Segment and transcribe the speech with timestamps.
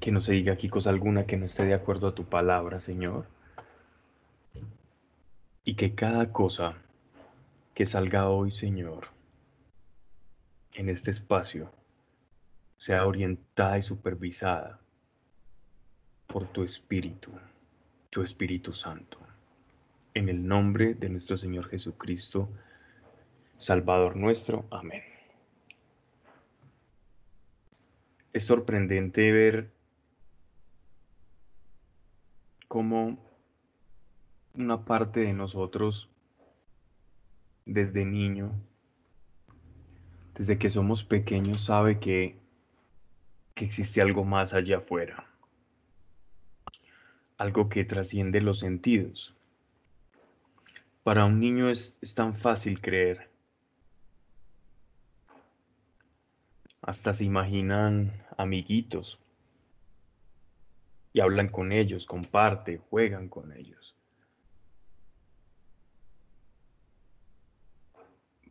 [0.00, 2.80] que no se diga aquí cosa alguna que no esté de acuerdo a tu palabra,
[2.80, 3.26] Señor.
[5.62, 6.78] Y que cada cosa
[7.74, 9.08] que salga hoy, Señor,
[10.72, 11.70] en este espacio,
[12.78, 14.80] sea orientada y supervisada
[16.26, 17.30] por tu Espíritu,
[18.08, 19.18] tu Espíritu Santo.
[20.14, 22.48] En el nombre de nuestro Señor Jesucristo,
[23.58, 24.64] Salvador nuestro.
[24.70, 25.02] Amén.
[28.32, 29.79] Es sorprendente ver
[32.70, 33.18] cómo
[34.54, 36.08] una parte de nosotros
[37.66, 38.52] desde niño,
[40.38, 42.36] desde que somos pequeños, sabe que,
[43.56, 45.26] que existe algo más allá afuera,
[47.38, 49.34] algo que trasciende los sentidos.
[51.02, 53.30] Para un niño es, es tan fácil creer.
[56.82, 59.18] Hasta se imaginan amiguitos
[61.12, 63.96] y hablan con ellos, comparten, juegan con ellos.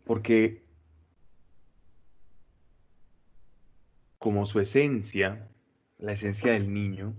[0.05, 0.63] Porque
[4.17, 5.47] como su esencia,
[5.97, 7.13] la esencia del niño,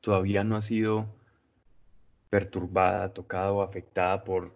[0.00, 1.06] todavía no ha sido
[2.30, 4.54] perturbada, tocada o afectada por,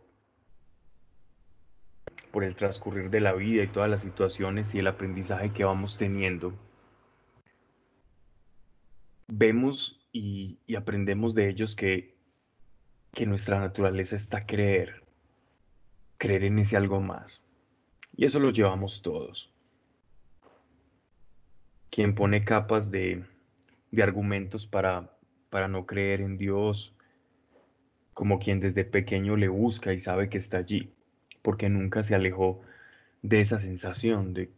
[2.31, 5.97] por el transcurrir de la vida y todas las situaciones y el aprendizaje que vamos
[5.97, 6.55] teniendo,
[9.31, 12.15] vemos y, aprendemos de ellos que,
[13.13, 15.03] que nuestra naturaleza está creer,
[16.19, 17.41] creer en ese algo más.
[18.17, 19.53] Y eso lo llevamos todos.
[21.91, 23.25] Quien pone capas de,
[23.91, 25.11] de argumentos para,
[25.49, 26.95] para no creer en Dios,
[28.15, 30.93] como quien desde pequeño le busca y sabe que está allí,
[31.43, 32.61] porque nunca se alejó
[33.23, 34.51] de esa sensación de,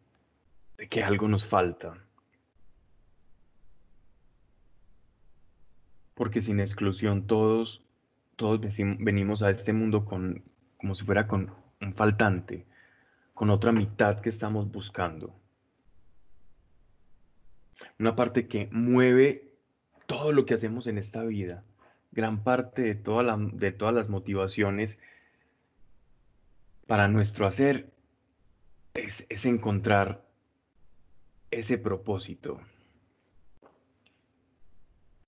[0.77, 1.97] de que algo nos falta,
[6.15, 7.85] porque sin exclusión todos,
[8.37, 8.61] todos
[8.99, 10.43] venimos a este mundo con,
[10.77, 12.67] como si fuera con un faltante,
[13.35, 15.35] con otra mitad que estamos buscando.
[17.99, 19.55] Una parte que mueve
[20.07, 21.65] todo lo que hacemos en esta vida,
[22.13, 24.99] gran parte de, de todas las motivaciones
[26.87, 27.91] para nuestro hacer
[28.95, 30.23] es, es encontrar
[31.51, 32.61] ese propósito,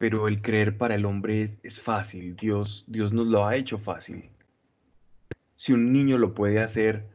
[0.05, 4.29] pero el creer para el hombre es fácil, Dios, Dios nos lo ha hecho fácil.
[5.57, 7.07] Si un niño lo puede hacer,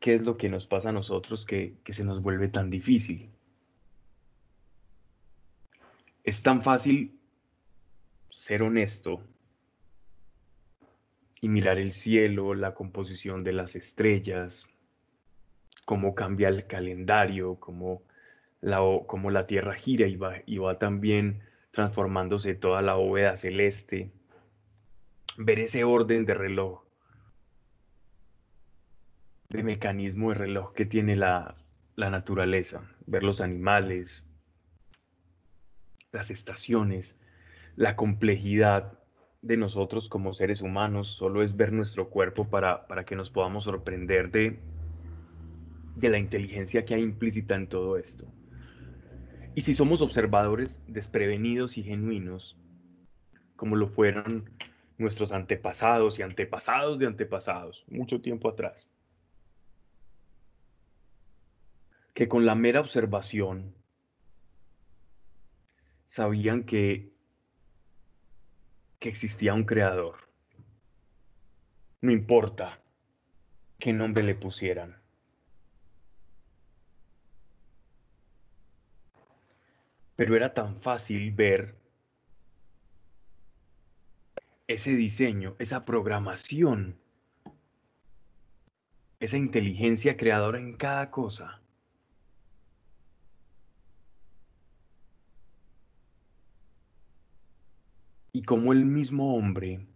[0.00, 3.30] ¿qué es lo que nos pasa a nosotros que, que se nos vuelve tan difícil?
[6.24, 7.20] Es tan fácil
[8.30, 9.22] ser honesto
[11.40, 14.66] y mirar el cielo, la composición de las estrellas,
[15.84, 18.02] cómo cambia el calendario, cómo
[18.60, 24.10] la, cómo la Tierra gira y va, y va también transformándose toda la bóveda celeste,
[25.36, 26.82] ver ese orden de reloj,
[29.50, 31.54] de mecanismo de reloj que tiene la,
[31.94, 34.24] la naturaleza, ver los animales,
[36.12, 37.14] las estaciones,
[37.76, 38.98] la complejidad
[39.42, 43.64] de nosotros como seres humanos, solo es ver nuestro cuerpo para, para que nos podamos
[43.64, 44.58] sorprender de,
[45.96, 48.24] de la inteligencia que hay implícita en todo esto.
[49.56, 52.58] Y si somos observadores desprevenidos y genuinos,
[53.56, 54.50] como lo fueron
[54.98, 58.86] nuestros antepasados y antepasados de antepasados, mucho tiempo atrás,
[62.12, 63.74] que con la mera observación
[66.10, 67.14] sabían que,
[68.98, 70.16] que existía un creador.
[72.02, 72.78] No importa
[73.78, 75.05] qué nombre le pusieran.
[80.16, 81.76] Pero era tan fácil ver
[84.66, 86.96] ese diseño, esa programación,
[89.20, 91.60] esa inteligencia creadora en cada cosa.
[98.32, 99.86] Y como el mismo hombre,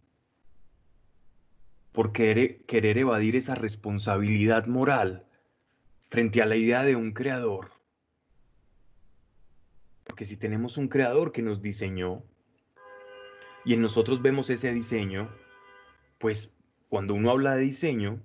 [1.93, 5.27] por querer, querer evadir esa responsabilidad moral
[6.09, 7.80] frente a la idea de un creador,
[10.21, 12.23] que si tenemos un creador que nos diseñó
[13.65, 15.31] y en nosotros vemos ese diseño,
[16.19, 16.51] pues
[16.91, 18.21] cuando uno habla de diseño,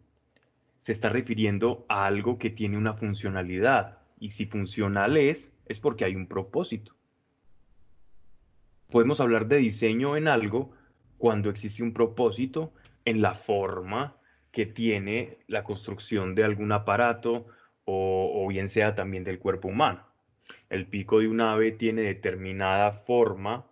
[0.82, 4.00] se está refiriendo a algo que tiene una funcionalidad.
[4.20, 6.94] Y si funcional es, es porque hay un propósito.
[8.92, 10.74] Podemos hablar de diseño en algo
[11.18, 12.74] cuando existe un propósito
[13.06, 14.18] en la forma
[14.52, 17.46] que tiene la construcción de algún aparato
[17.86, 20.15] o bien sea también del cuerpo humano.
[20.70, 23.66] El pico de un ave tiene determinada forma,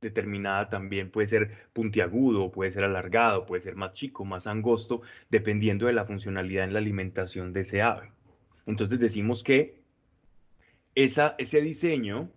[0.00, 5.86] determinada también puede ser puntiagudo, puede ser alargado, puede ser más chico, más angosto, dependiendo
[5.86, 8.10] de la funcionalidad en la alimentación de ese ave.
[8.66, 9.80] Entonces decimos que
[10.94, 12.28] esa, ese diseño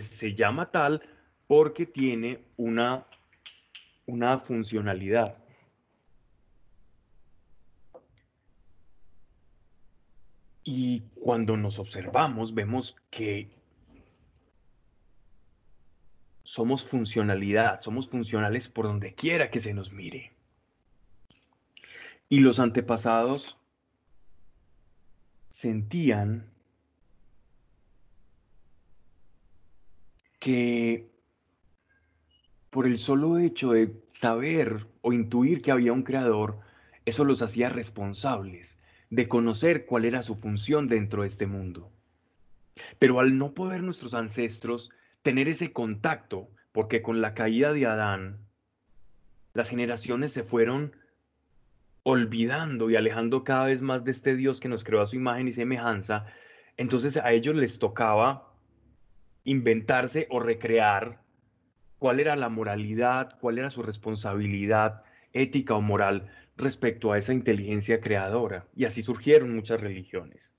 [0.00, 1.02] se llama tal
[1.46, 3.04] porque tiene una,
[4.06, 5.36] una funcionalidad.
[10.64, 13.50] Y cuando nos observamos, vemos que
[16.42, 20.32] somos funcionalidad, somos funcionales por donde quiera que se nos mire.
[22.30, 23.58] Y los antepasados
[25.52, 26.46] sentían
[30.40, 31.10] que
[32.70, 36.58] por el solo hecho de saber o intuir que había un creador,
[37.04, 38.73] eso los hacía responsables
[39.14, 41.92] de conocer cuál era su función dentro de este mundo.
[42.98, 44.90] Pero al no poder nuestros ancestros
[45.22, 48.38] tener ese contacto, porque con la caída de Adán,
[49.52, 50.96] las generaciones se fueron
[52.02, 55.46] olvidando y alejando cada vez más de este Dios que nos creó a su imagen
[55.46, 56.26] y semejanza,
[56.76, 58.52] entonces a ellos les tocaba
[59.44, 61.20] inventarse o recrear
[62.00, 68.00] cuál era la moralidad, cuál era su responsabilidad ética o moral respecto a esa inteligencia
[68.00, 68.66] creadora.
[68.74, 70.54] Y así surgieron muchas religiones.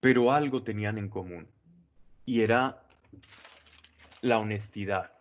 [0.00, 1.48] Pero algo tenían en común,
[2.24, 2.82] y era
[4.22, 5.12] la honestidad.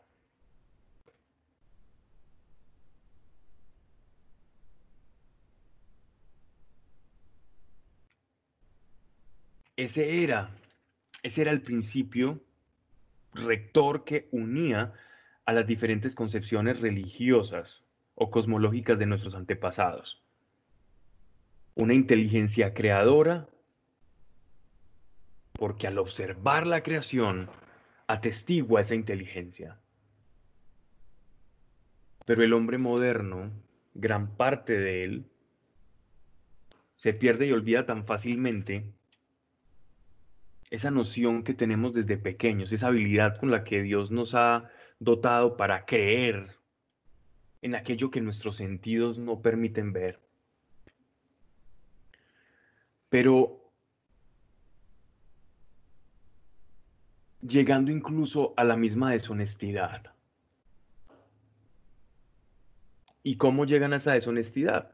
[9.75, 10.51] Ese era,
[11.23, 12.41] ese era el principio
[13.33, 14.93] rector que unía
[15.49, 17.81] a las diferentes concepciones religiosas
[18.13, 20.21] o cosmológicas de nuestros antepasados.
[21.73, 23.49] Una inteligencia creadora,
[25.53, 27.49] porque al observar la creación
[28.05, 29.79] atestigua esa inteligencia.
[32.27, 33.49] Pero el hombre moderno,
[33.95, 35.25] gran parte de él,
[36.97, 38.85] se pierde y olvida tan fácilmente
[40.69, 44.69] esa noción que tenemos desde pequeños, esa habilidad con la que Dios nos ha
[44.99, 46.55] dotado para creer
[47.61, 50.19] en aquello que nuestros sentidos no permiten ver.
[53.09, 53.59] Pero
[57.41, 60.13] llegando incluso a la misma deshonestidad.
[63.23, 64.91] ¿Y cómo llegan a esa deshonestidad?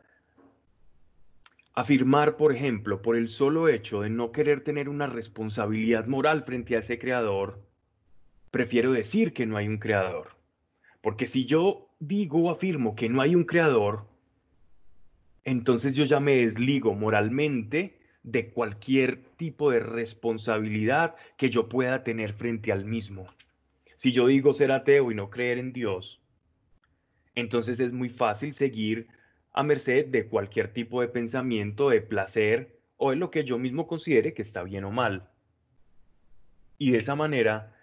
[1.74, 6.76] Afirmar, por ejemplo, por el solo hecho de no querer tener una responsabilidad moral frente
[6.76, 7.65] a ese creador,
[8.56, 10.30] prefiero decir que no hay un creador.
[11.02, 14.06] Porque si yo digo o afirmo que no hay un creador,
[15.44, 22.32] entonces yo ya me desligo moralmente de cualquier tipo de responsabilidad que yo pueda tener
[22.32, 23.28] frente al mismo.
[23.98, 26.22] Si yo digo ser ateo y no creer en Dios,
[27.36, 29.10] entonces es muy fácil seguir
[29.52, 33.86] a merced de cualquier tipo de pensamiento, de placer o de lo que yo mismo
[33.86, 35.28] considere que está bien o mal.
[36.78, 37.75] Y de esa manera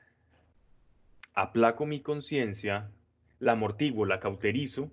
[1.35, 2.91] aplaco mi conciencia,
[3.39, 4.91] la amortiguo, la cauterizo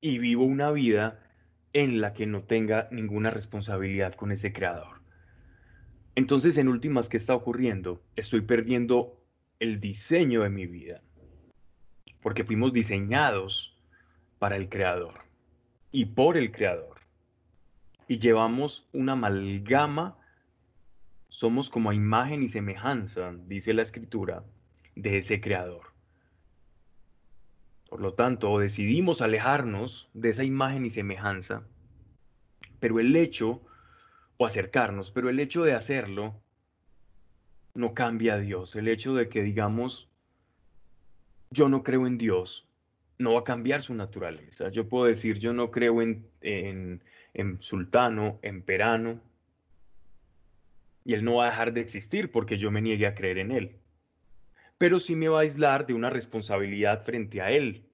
[0.00, 1.20] y vivo una vida
[1.72, 5.00] en la que no tenga ninguna responsabilidad con ese creador.
[6.14, 8.02] Entonces, en últimas, ¿qué está ocurriendo?
[8.16, 9.18] Estoy perdiendo
[9.60, 11.00] el diseño de mi vida,
[12.22, 13.76] porque fuimos diseñados
[14.38, 15.28] para el creador
[15.92, 17.00] y por el Creador.
[18.06, 20.16] Y llevamos una amalgama,
[21.28, 24.44] somos como a imagen y semejanza, dice la escritura,
[24.98, 25.86] de ese Creador.
[27.88, 31.62] Por lo tanto, decidimos alejarnos de esa imagen y semejanza,
[32.80, 33.62] pero el hecho,
[34.36, 36.34] o acercarnos, pero el hecho de hacerlo,
[37.74, 38.74] no cambia a Dios.
[38.74, 40.08] El hecho de que digamos,
[41.50, 42.66] yo no creo en Dios,
[43.18, 44.68] no va a cambiar su naturaleza.
[44.70, 47.02] Yo puedo decir, yo no creo en, en,
[47.34, 49.20] en sultano, en perano,
[51.04, 53.52] y él no va a dejar de existir porque yo me niegue a creer en
[53.52, 53.76] él.
[54.78, 57.84] Pero sí me va a aislar de una responsabilidad frente a él.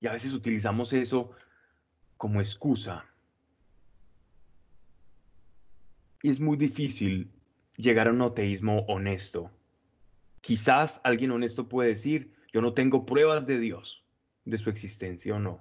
[0.00, 1.32] Y a veces utilizamos eso
[2.16, 3.06] como excusa.
[6.22, 7.30] Y es muy difícil
[7.76, 9.50] llegar a un ateísmo honesto.
[10.40, 14.04] Quizás alguien honesto puede decir, yo no tengo pruebas de Dios,
[14.44, 15.60] de su existencia o no.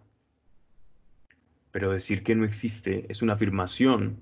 [1.72, 4.20] Pero decir que no existe es una afirmación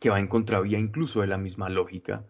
[0.00, 2.24] que va en contravía incluso de la misma lógica.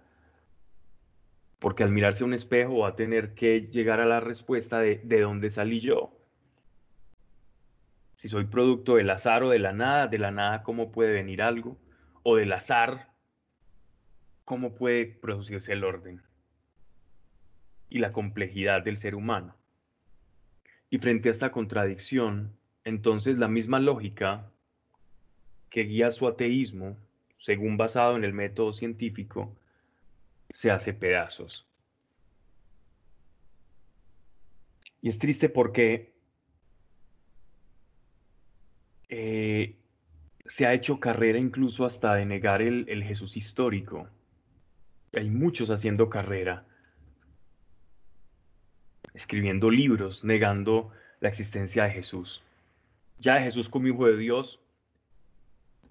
[1.65, 5.01] Porque al mirarse a un espejo va a tener que llegar a la respuesta de
[5.03, 6.13] ¿de dónde salí yo?
[8.17, 11.41] Si soy producto del azar o de la nada, de la nada, ¿cómo puede venir
[11.41, 11.79] algo?
[12.23, 13.09] O del azar,
[14.45, 16.21] ¿cómo puede producirse el orden?
[17.89, 19.57] Y la complejidad del ser humano.
[20.91, 24.51] Y frente a esta contradicción, entonces la misma lógica
[25.71, 26.99] que guía su ateísmo,
[27.39, 29.57] según basado en el método científico,
[30.55, 31.67] se hace pedazos.
[35.03, 36.15] Y es triste porque
[39.09, 39.77] eh,
[40.47, 44.09] se ha hecho carrera incluso hasta de negar el, el Jesús histórico.
[45.15, 46.65] Hay muchos haciendo carrera,
[49.13, 52.43] escribiendo libros, negando la existencia de Jesús.
[53.19, 54.61] Ya de Jesús como hijo de Dios,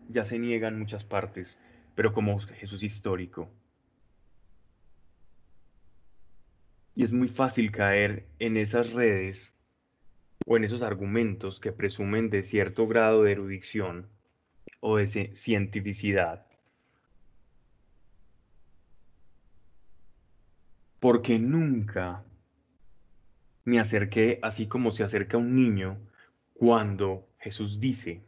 [0.10, 1.58] ya se niega en muchas partes,
[1.96, 3.50] pero como Jesús histórico.
[6.96, 9.54] Y es muy fácil caer en esas redes
[10.46, 14.08] o en esos argumentos que presumen de cierto grado de erudición
[14.80, 16.46] o de cientificidad.
[21.00, 22.24] Porque nunca
[23.66, 25.98] me acerqué así como se acerca un niño
[26.54, 28.22] cuando Jesús dice,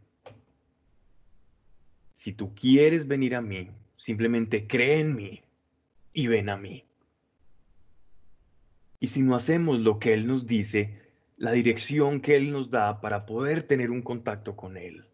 [2.14, 5.42] si tú quieres venir a mí, simplemente cree en mí
[6.14, 6.84] y ven a mí.
[9.00, 11.02] Y si no hacemos lo que Él nos dice,
[11.38, 15.06] la dirección que Él nos da para poder tener un contacto con Él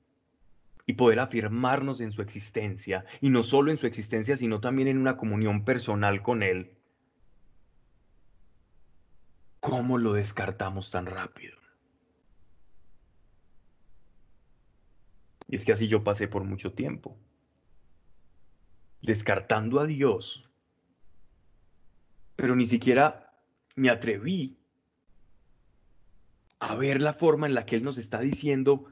[0.85, 4.97] y poder afirmarnos en su existencia, y no solo en su existencia, sino también en
[4.97, 6.71] una comunión personal con Él,
[9.59, 11.55] ¿cómo lo descartamos tan rápido?
[15.47, 17.17] Y es que así yo pasé por mucho tiempo,
[19.01, 20.50] descartando a Dios,
[22.35, 23.30] pero ni siquiera
[23.81, 24.59] me atreví
[26.59, 28.85] a ver la forma en la que Él nos está diciendo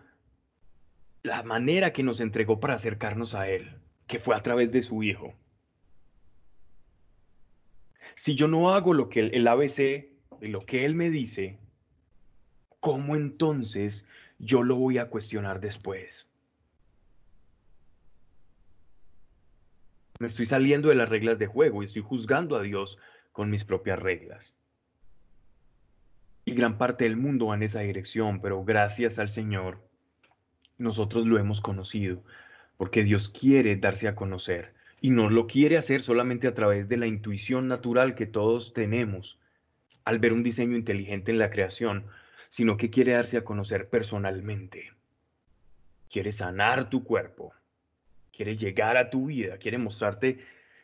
[1.22, 3.69] la manera que nos entregó para acercarnos a Él,
[4.08, 5.36] que fue a través de su Hijo.
[8.17, 10.08] Si yo no hago lo que el, ABC,
[10.41, 11.60] lo que Él me dice,
[12.79, 14.03] ¿cómo entonces
[14.39, 16.25] yo lo voy a cuestionar después?
[20.19, 22.98] Me estoy saliendo de las reglas de juego y estoy juzgando a Dios
[23.31, 24.55] con mis propias reglas
[26.50, 29.77] y gran parte del mundo va en esa dirección, pero gracias al Señor
[30.79, 32.24] nosotros lo hemos conocido,
[32.75, 36.98] porque Dios quiere darse a conocer y no lo quiere hacer solamente a través de
[36.98, 39.38] la intuición natural que todos tenemos
[40.06, 42.06] al ver un diseño inteligente en la creación,
[42.50, 44.91] sino que quiere darse a conocer personalmente.
[46.10, 47.53] Quiere sanar tu cuerpo,
[48.36, 50.39] quiere llegar a tu vida, quiere mostrarte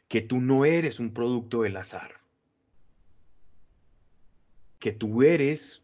[0.10, 2.24] que tú no eres un producto del azar
[4.86, 5.82] que tú eres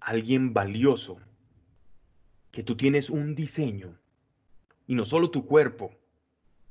[0.00, 1.18] alguien valioso,
[2.50, 3.98] que tú tienes un diseño,
[4.86, 5.94] y no solo tu cuerpo,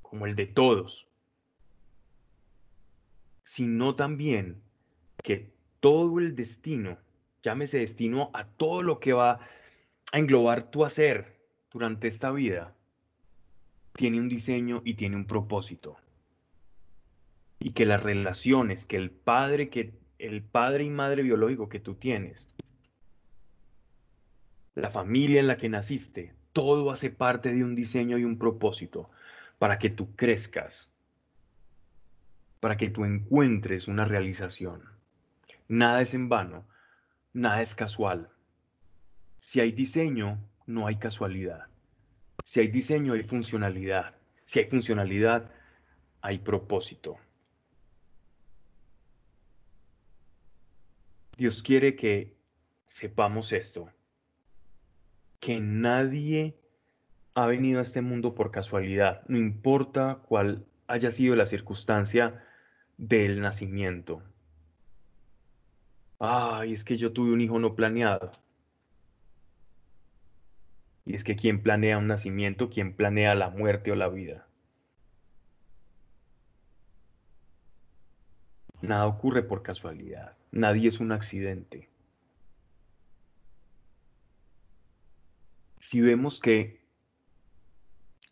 [0.03, 1.07] como el de todos,
[3.43, 4.61] sino también
[5.23, 6.99] que todo el destino,
[7.41, 9.39] llámese destino a todo lo que va
[10.11, 11.41] a englobar tu hacer
[11.71, 12.75] durante esta vida,
[13.93, 15.97] tiene un diseño y tiene un propósito
[17.61, 21.95] y que las relaciones que el padre que el padre y madre biológico que tú
[21.95, 22.45] tienes,
[24.75, 29.09] la familia en la que naciste, todo hace parte de un diseño y un propósito
[29.57, 30.89] para que tú crezcas,
[32.59, 34.83] para que tú encuentres una realización.
[35.67, 36.65] Nada es en vano,
[37.33, 38.29] nada es casual.
[39.39, 41.65] Si hay diseño, no hay casualidad.
[42.45, 44.15] Si hay diseño, hay funcionalidad.
[44.45, 45.49] Si hay funcionalidad,
[46.21, 47.17] hay propósito.
[51.41, 52.35] Dios quiere que
[52.85, 53.89] sepamos esto,
[55.39, 56.55] que nadie
[57.33, 62.45] ha venido a este mundo por casualidad, no importa cuál haya sido la circunstancia
[62.99, 64.21] del nacimiento.
[66.19, 68.33] Ay, es que yo tuve un hijo no planeado.
[71.05, 74.45] Y es que quien planea un nacimiento, quien planea la muerte o la vida.
[78.81, 80.35] Nada ocurre por casualidad.
[80.51, 81.87] Nadie es un accidente.
[85.79, 86.81] Si vemos que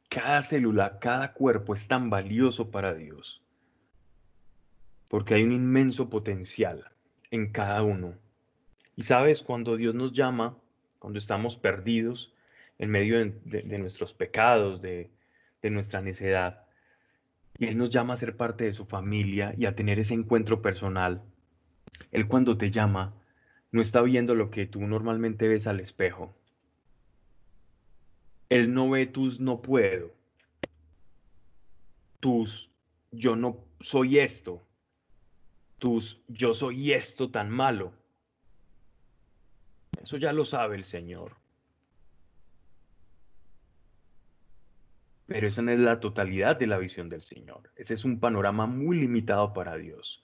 [0.10, 3.42] cada célula, cada cuerpo es tan valioso para Dios,
[5.08, 6.86] porque hay un inmenso potencial
[7.32, 8.16] en cada uno.
[8.96, 10.58] Y sabes, cuando Dios nos llama,
[10.98, 12.34] cuando estamos perdidos
[12.80, 15.10] en medio de, nuestros pecados, de
[15.64, 16.69] nuestra necedad,
[17.60, 20.62] y Él nos llama a ser parte de su familia y a tener ese encuentro
[20.62, 21.22] personal.
[22.12, 23.14] Él cuando te llama,
[23.72, 26.34] no está viendo lo que tú normalmente ves al espejo.
[28.48, 30.12] Él no ve tus no puedo,
[32.20, 32.72] tus
[33.12, 34.64] yo no soy esto,
[35.78, 37.94] tus yo soy esto tan malo.
[40.02, 41.39] Eso ya lo sabe el Señor.
[45.30, 47.70] Pero esa no es la totalidad de la visión del Señor.
[47.76, 50.24] Ese es un panorama muy limitado para Dios.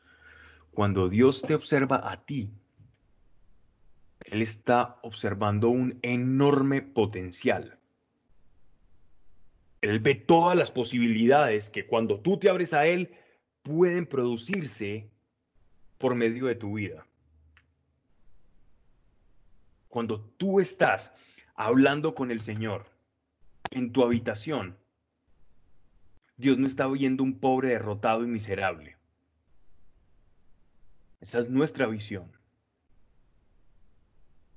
[0.72, 2.50] Cuando Dios te observa a ti,
[4.26, 7.78] Él está observando un enorme potencial.
[9.82, 13.14] Él ve todas las posibilidades que cuando tú te abres a Él
[13.62, 15.08] pueden producirse
[16.00, 17.06] por medio de tu vida.
[19.88, 21.12] Cuando tú estás
[21.54, 22.88] hablando con el Señor
[23.70, 24.76] en tu habitación,
[26.38, 28.98] Dios no está viendo un pobre derrotado y miserable.
[31.22, 32.32] Esa es nuestra visión.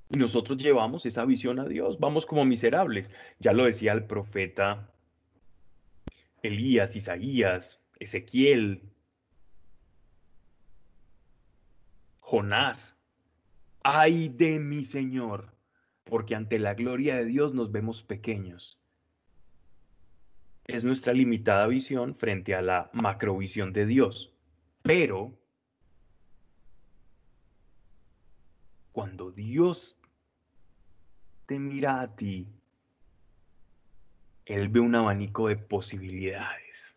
[0.09, 3.11] Y nosotros llevamos esa visión a Dios, vamos como miserables.
[3.39, 4.89] Ya lo decía el profeta
[6.41, 8.81] Elías, Isaías, Ezequiel,
[12.19, 12.95] Jonás.
[13.83, 15.53] Ay de mi Señor,
[16.03, 18.78] porque ante la gloria de Dios nos vemos pequeños.
[20.69, 24.31] Es nuestra limitada visión frente a la macrovisión de Dios.
[24.83, 25.33] Pero
[28.91, 29.97] cuando Dios
[31.47, 32.47] te mira a ti
[34.45, 36.95] él ve un abanico de posibilidades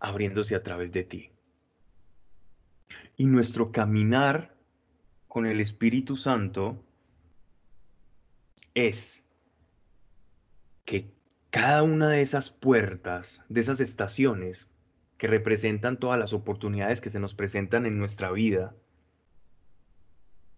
[0.00, 1.30] abriéndose a través de ti.
[3.16, 4.54] Y nuestro caminar
[5.28, 6.84] con el Espíritu Santo
[8.74, 9.18] es
[10.84, 11.21] que
[11.52, 14.66] cada una de esas puertas, de esas estaciones
[15.18, 18.74] que representan todas las oportunidades que se nos presentan en nuestra vida,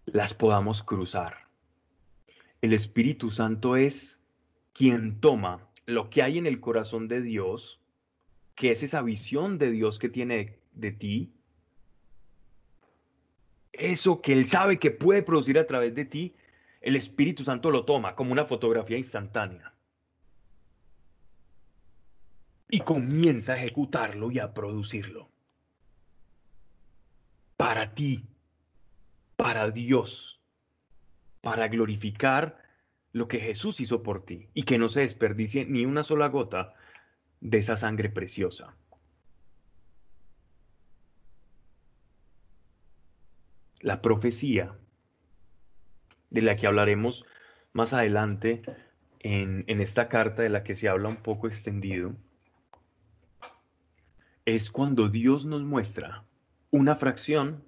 [0.07, 1.49] las podamos cruzar.
[2.63, 4.21] El Espíritu Santo es
[4.73, 7.81] quien toma lo que hay en el corazón de Dios,
[8.55, 11.33] que es esa visión de Dios que tiene de, ti,
[13.73, 16.37] eso que Él sabe que puede producir a través de ti,
[16.81, 19.74] el Espíritu Santo lo toma como una fotografía instantánea.
[22.69, 25.29] Y comienza a ejecutarlo y a producirlo.
[27.57, 28.25] Para ti,
[29.37, 30.41] para Dios,
[31.41, 32.59] para glorificar
[33.13, 36.75] lo que Jesús hizo por ti y que no se desperdicie ni una sola gota
[37.41, 38.75] de esa sangre preciosa.
[43.81, 44.75] La profecía,
[46.31, 47.25] de la que hablaremos
[47.73, 48.63] más adelante
[49.21, 52.15] en, esta carta de la que se habla un poco extendido,
[54.45, 56.25] es cuando Dios nos muestra
[56.71, 57.65] una fracción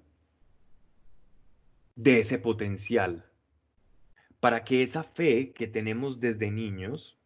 [1.95, 3.25] de ese potencial
[4.39, 7.17] para que esa fe que tenemos desde niños,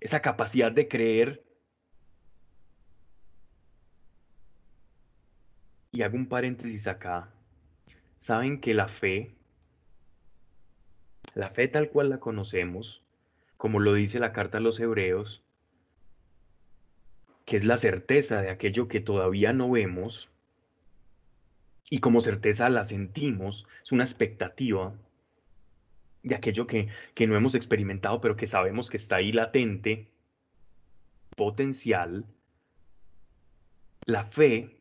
[0.00, 1.44] esa capacidad de creer,
[5.92, 7.32] y hago un paréntesis acá,
[8.18, 9.36] saben que la fe,
[11.34, 13.04] la fe tal cual la conocemos,
[13.56, 15.43] como lo dice la carta a los hebreos,
[17.44, 20.28] que es la certeza de aquello que todavía no vemos,
[21.90, 24.94] y como certeza la sentimos, es una expectativa,
[26.22, 30.08] de aquello que, que no hemos experimentado, pero que sabemos que está ahí latente,
[31.36, 32.24] potencial,
[34.06, 34.80] la fe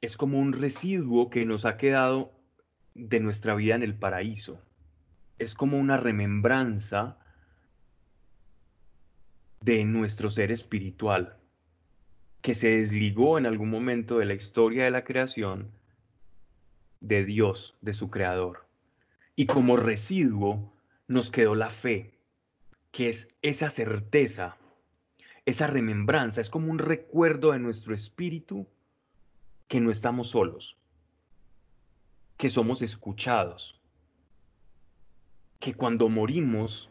[0.00, 2.32] es como un residuo que nos ha quedado
[2.94, 4.60] de nuestra vida en el paraíso.
[5.38, 7.18] Es como una remembranza
[9.60, 11.37] de nuestro ser espiritual,
[12.42, 15.70] que se desligó en algún momento de la historia de la creación
[17.00, 18.66] de Dios, de su creador.
[19.36, 20.72] Y como residuo
[21.06, 22.18] nos quedó la fe,
[22.90, 24.56] que es esa certeza,
[25.46, 28.66] esa remembranza, es como un recuerdo de nuestro espíritu
[29.68, 30.76] que no estamos solos,
[32.36, 33.80] que somos escuchados,
[35.60, 36.88] que cuando morimos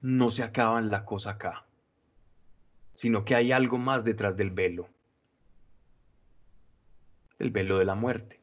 [0.00, 1.67] no se acaba la cosa acá,
[2.98, 4.88] sino que hay algo más detrás del velo,
[7.38, 8.40] el velo de la muerte.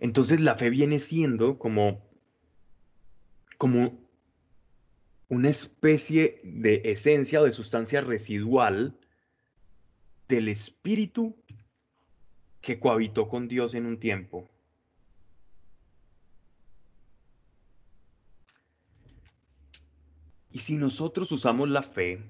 [0.00, 2.02] Entonces la fe viene siendo como,
[3.58, 4.00] como
[5.28, 8.98] una especie de esencia o de sustancia residual
[10.26, 11.36] del espíritu
[12.62, 14.48] que cohabitó con Dios en un tiempo.
[20.52, 22.22] Y si nosotros usamos la fe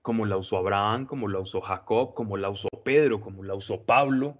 [0.00, 3.82] como la usó Abraham, como la usó Jacob, como la usó Pedro, como la usó
[3.82, 4.38] Pablo,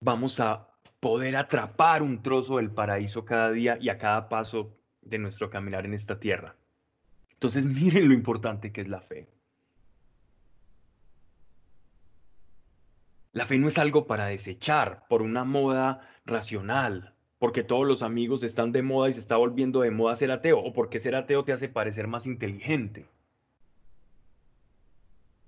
[0.00, 0.68] vamos a
[0.98, 5.86] poder atrapar un trozo del paraíso cada día y a cada paso de nuestro caminar
[5.86, 6.56] en esta tierra.
[7.32, 9.28] Entonces miren lo importante que es la fe.
[13.32, 18.42] La fe no es algo para desechar por una moda racional, porque todos los amigos
[18.42, 21.42] están de moda y se está volviendo de moda ser ateo, o porque ser ateo
[21.42, 23.06] te hace parecer más inteligente.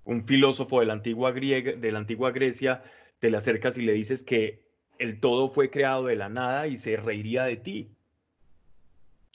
[0.04, 2.82] Un filósofo de la antigua, de la antigua Grecia
[3.18, 4.64] te le acercas y le dices que
[4.98, 7.90] el todo fue creado de la nada y se reiría de ti.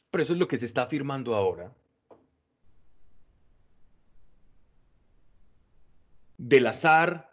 [0.10, 1.72] Pero eso es lo que se está afirmando ahora.
[6.40, 7.30] Del azar,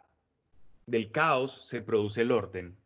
[0.87, 2.77] del caos, se produce el orden.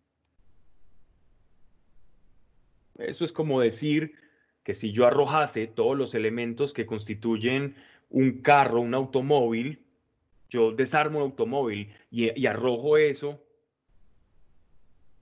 [2.98, 4.14] Eso es como decir
[4.64, 7.76] que si yo arrojase todos los elementos que constituyen
[8.10, 9.84] un carro, un automóvil,
[10.50, 13.40] yo desarmo un automóvil y, y arrojo eso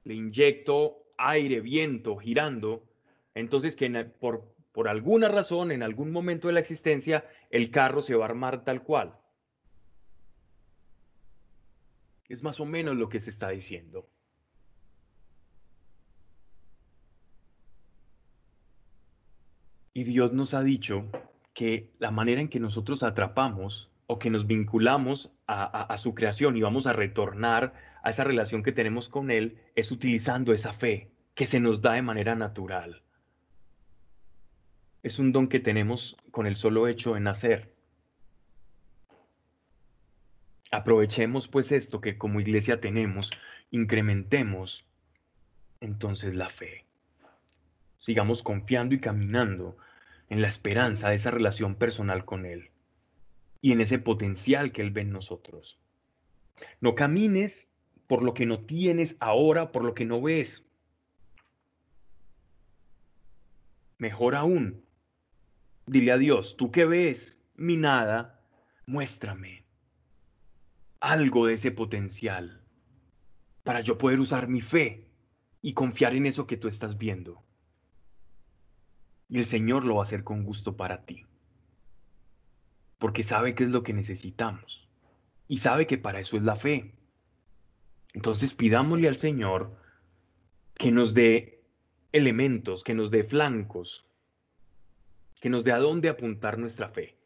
[0.07, 2.85] le inyecto aire, viento, girando,
[3.35, 8.15] entonces que por, por alguna razón, en algún momento de la existencia, el carro se
[8.15, 9.19] va a armar tal cual.
[12.29, 14.07] Es más o menos lo que se está diciendo.
[19.97, 21.07] Y Dios nos ha dicho
[21.55, 26.61] que la manera en que nosotros atrapamos o que nos vinculamos a, su creación y
[26.61, 31.47] vamos a retornar a esa relación que tenemos con Él es utilizando esa fe que
[31.47, 33.01] se nos da de manera natural.
[35.03, 37.73] Es un don que tenemos con el solo hecho de nacer.
[40.71, 43.31] Aprovechemos pues esto que como iglesia tenemos,
[43.71, 44.85] incrementemos
[45.81, 46.85] entonces la fe.
[47.97, 49.79] Sigamos confiando y caminando
[50.29, 52.71] en la esperanza de esa relación personal con Él
[53.61, 55.79] y en ese potencial que Él ve en nosotros.
[56.81, 57.67] No camines
[58.07, 60.63] por lo que no tienes ahora, por lo que no ves.
[63.99, 64.85] Mejor aún,
[65.87, 68.41] dile a Dios, tú que ves mi nada,
[68.87, 69.65] muéstrame
[71.01, 72.61] algo de ese potencial
[73.63, 75.09] para yo poder usar mi fe
[75.63, 77.43] y confiar en eso que tú estás viendo.
[79.29, 81.25] Y el Señor lo va a hacer con gusto para ti
[82.99, 84.89] porque sabe qué es lo que necesitamos
[85.49, 86.93] y sabe que para eso es la fe.
[88.15, 89.77] Entonces pidámosle al Señor
[90.75, 91.61] que nos dé
[92.13, 94.07] elementos, que nos dé flancos,
[95.41, 97.17] que nos dé a dónde apuntar nuestra fe,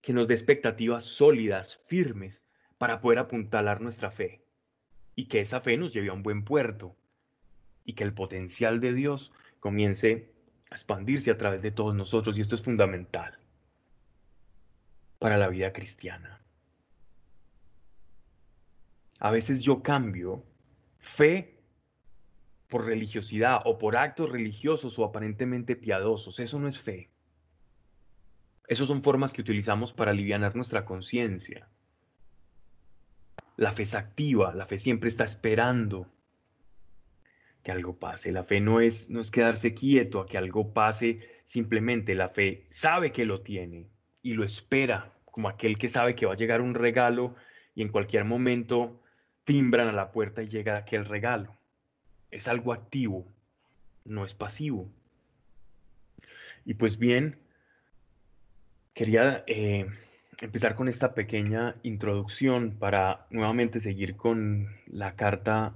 [0.00, 2.42] que nos dé expectativas sólidas, firmes,
[2.78, 4.42] para poder apuntalar nuestra fe
[5.14, 6.96] y que esa fe nos lleve a un buen puerto
[7.84, 10.32] y que el potencial de Dios comience
[10.70, 13.38] a expandirse a través de todos nosotros y esto es fundamental
[15.18, 16.40] para la vida cristiana.
[19.18, 20.44] A veces yo cambio
[21.00, 21.58] fe
[22.68, 26.38] por religiosidad o por actos religiosos o aparentemente piadosos.
[26.38, 27.10] Eso no es fe.
[28.68, 31.68] Esas son formas que utilizamos para aliviar nuestra conciencia.
[33.56, 36.06] La fe es activa, la fe siempre está esperando
[37.62, 38.32] que algo pase.
[38.32, 42.66] La fe no es, no es quedarse quieto a que algo pase, simplemente la fe
[42.70, 43.86] sabe que lo tiene,
[44.22, 47.34] y lo espera, como aquel que sabe que va a llegar un regalo
[47.74, 49.00] y en cualquier momento
[49.44, 51.56] timbran a la puerta y llega aquel regalo.
[52.30, 53.26] Es algo activo,
[54.04, 54.90] no es pasivo.
[56.64, 57.38] Y pues bien,
[58.94, 59.86] quería eh,
[60.40, 65.74] empezar con esta pequeña introducción para nuevamente seguir con la carta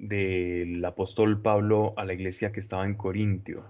[0.00, 3.64] del apóstol Pablo a la iglesia que estaba en Corintio.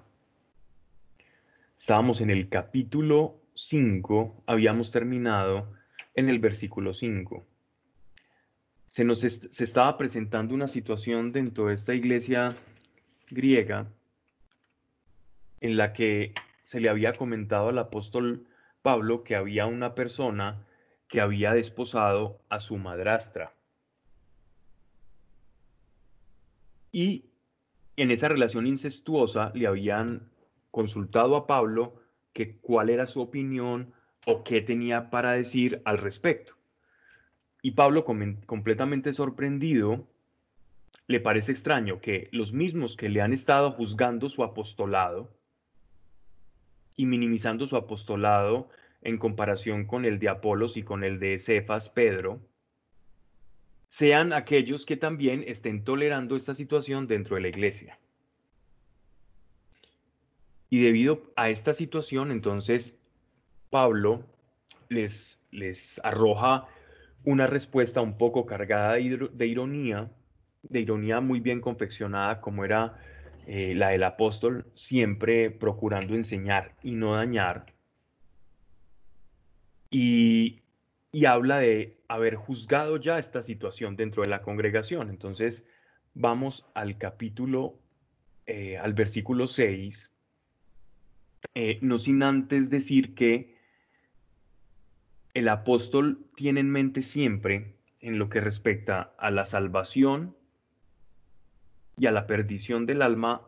[1.77, 5.73] Estábamos en el capítulo 5 habíamos terminado
[6.15, 7.45] en el versículo 5.
[8.87, 12.57] Se nos se estaba presentando una situación dentro de esta iglesia
[13.29, 13.89] griega
[15.61, 16.33] en la que
[16.65, 18.47] se le había comentado al apóstol
[18.83, 20.65] Pablo que había una persona
[21.09, 23.53] que había desposado a su madrastra.
[26.93, 27.27] Y
[27.97, 30.31] en esa relación incestuosa le habían
[30.71, 31.95] consultado a Pablo
[32.33, 33.93] que cuál era su opinión
[34.27, 36.55] o qué tenía para decir al respecto.
[37.63, 40.07] Y Pablo, completamente sorprendido,
[41.07, 45.31] le parece extraño que los mismos que le han estado juzgando su apostolado
[46.97, 48.69] y minimizando su apostolado
[49.03, 52.41] en comparación con el de Apolos y con el de Cefas, Pedro,
[53.91, 57.99] sean aquellos que también estén tolerando esta situación dentro de la iglesia.
[60.71, 62.97] Y debido a esta situación, entonces,
[63.69, 64.25] Pablo
[64.89, 66.69] les, les arroja
[67.25, 70.09] una respuesta un poco cargada de, ironía,
[70.63, 72.97] de ironía muy bien confeccionada, como era
[73.47, 77.67] eh, la del apóstol, siempre procurando enseñar y no dañar.
[79.91, 80.61] Y,
[81.27, 85.11] habla de haber juzgado ya esta situación dentro de la congregación.
[85.11, 85.65] Entonces,
[86.15, 87.79] vamos al capítulo,
[88.47, 90.11] eh, al versículo 6,
[91.55, 93.57] eh, no sin antes decir que
[95.35, 100.37] el apóstol tiene en mente siempre, en lo que respecta a la salvación
[101.99, 103.43] y a la perdición del alma,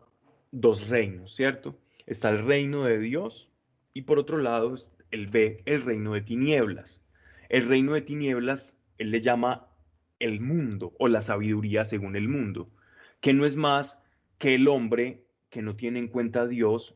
[0.51, 1.77] dos reinos, ¿cierto?
[2.05, 3.49] Está el reino de Dios
[3.93, 4.75] y por otro lado
[5.11, 7.02] él ve el reino de tinieblas.
[7.53, 9.67] El reino de tinieblas él le llama
[10.17, 12.71] el mundo o la sabiduría según el mundo,
[13.21, 13.99] que no es más
[14.39, 16.95] que el hombre que no tiene en cuenta a Dios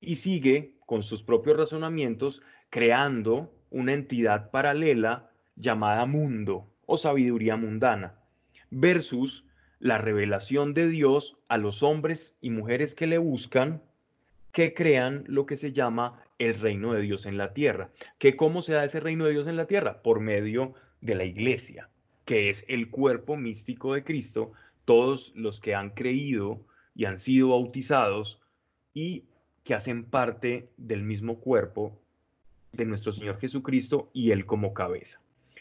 [0.00, 8.14] y sigue con sus propios razonamientos creando una entidad paralela llamada mundo o sabiduría mundana,
[8.70, 9.44] versus
[9.80, 13.82] la revelación de Dios a los hombres y mujeres que le buscan,
[14.52, 17.90] que crean lo que se llama el reino de Dios en la tierra.
[18.18, 20.02] ¿Que ¿Cómo se da ese reino de Dios en la tierra?
[20.02, 21.88] Por medio de la iglesia,
[22.24, 24.52] que es el cuerpo místico de Cristo,
[24.84, 26.60] todos los que han creído
[26.94, 28.40] y han sido bautizados
[28.94, 29.24] y
[29.64, 32.00] que hacen parte del mismo cuerpo
[32.72, 35.20] de nuestro Señor Jesucristo y Él como cabeza.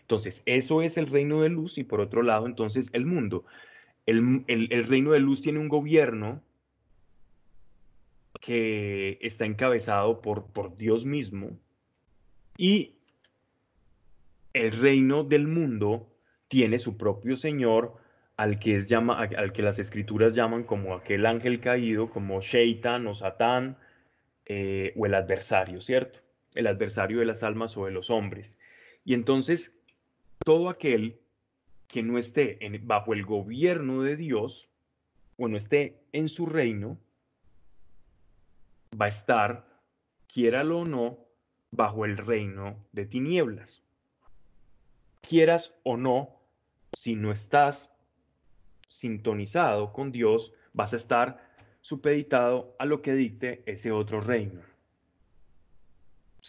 [0.10, 3.46] Entonces, eso es el reino de luz y por otro lado, entonces, el mundo.
[4.08, 6.42] El, reino de luz tiene un gobierno
[8.40, 11.52] que está encabezado por, por Dios mismo
[12.58, 12.96] y
[14.54, 16.10] el reino del mundo
[16.48, 17.96] tiene su propio Señor,
[18.38, 23.06] al que, es llama, al que las escrituras llaman como aquel ángel caído, como Shaitan
[23.08, 23.78] o Satán,
[24.46, 26.20] eh, o el adversario, ¿cierto?
[26.56, 28.56] el adversario de las almas o de los hombres.
[29.06, 29.72] Y entonces,
[30.44, 31.20] todo aquel
[31.88, 34.68] que no esté bajo el gobierno de Dios
[35.38, 36.98] o no esté en su reino,
[39.00, 39.66] va a estar,
[40.28, 41.18] quiéralo o no,
[41.72, 43.84] bajo el reino de tinieblas.
[45.22, 46.30] Quieras o no,
[46.98, 47.92] si no estás
[48.88, 51.42] sintonizado con Dios, vas a estar
[51.82, 54.62] supeditado a lo que dicte ese otro reino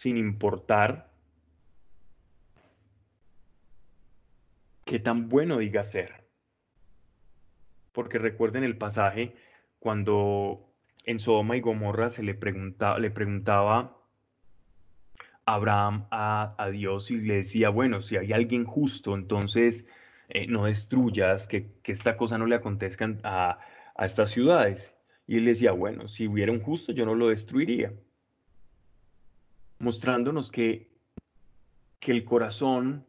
[0.01, 1.11] sin importar
[4.85, 6.23] qué tan bueno diga ser.
[7.91, 9.35] Porque recuerden el pasaje
[9.79, 10.70] cuando
[11.05, 13.97] en Sodoma y Gomorra se le, preguntaba, le preguntaba
[15.45, 19.85] Abraham a, Dios y le decía, bueno, si hay alguien justo, entonces
[20.29, 23.59] eh, no destruyas, que, esta cosa no le acontezca a,
[23.95, 24.93] a estas ciudades.
[25.27, 27.93] Y él decía, bueno, si hubiera un justo, yo no lo destruiría
[29.81, 30.87] mostrándonos que,
[31.99, 33.05] que el corazón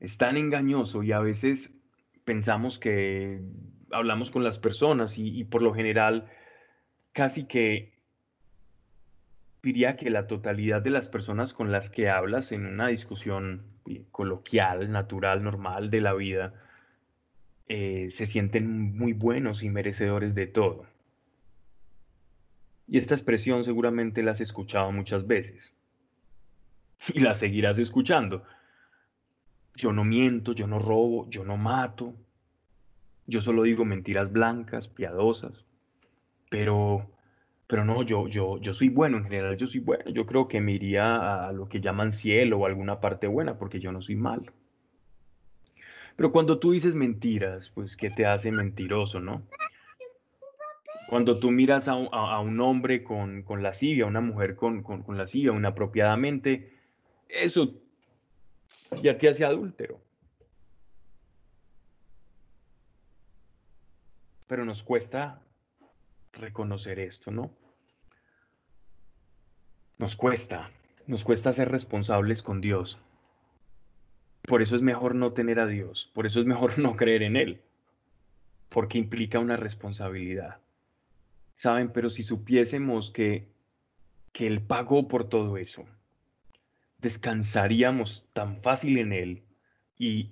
[0.00, 1.70] es tan engañoso y a veces
[2.24, 3.40] pensamos que
[3.90, 6.30] hablamos con las personas y, por lo general
[7.18, 7.90] casi que
[9.60, 13.64] diría que la totalidad de las personas con las que hablas en una discusión
[14.12, 16.54] coloquial, natural, normal de la vida,
[17.66, 20.86] eh, se sienten muy buenos y merecedores de todo.
[22.86, 25.72] Y esta expresión seguramente la has escuchado muchas veces.
[27.12, 28.44] y la seguirás escuchando.
[29.74, 32.14] Yo no miento, yo no robo, yo no mato.
[33.26, 35.64] Yo solo digo mentiras blancas, piadosas.
[36.50, 37.10] Pero,
[37.66, 40.10] pero no, yo, yo, yo soy bueno, en general yo soy bueno.
[40.10, 43.80] Yo creo que me iría a lo que llaman cielo o alguna parte buena, porque
[43.80, 44.52] yo no soy malo.
[46.16, 49.42] Pero cuando tú dices mentiras, pues, ¿qué te hace mentiroso, no?
[51.08, 55.16] Cuando tú miras a un, hombre con, con lascivia, a una mujer con, con, con
[55.32, 56.72] inapropiadamente,
[57.28, 57.74] eso
[59.00, 60.00] ya te hace adúltero.
[64.48, 65.40] Pero nos cuesta
[66.38, 67.50] reconocer esto, ¿no?
[69.98, 70.70] Nos cuesta,
[71.06, 72.98] nos cuesta ser responsables con Dios.
[74.42, 77.36] Por eso es mejor no tener a Dios, por eso es mejor no creer en
[77.36, 77.60] Él,
[78.68, 80.58] porque implica una responsabilidad.
[81.56, 83.48] Saben, pero si supiésemos que,
[84.32, 85.84] que Él pagó por todo eso,
[86.98, 89.42] descansaríamos tan fácil en Él
[89.98, 90.30] y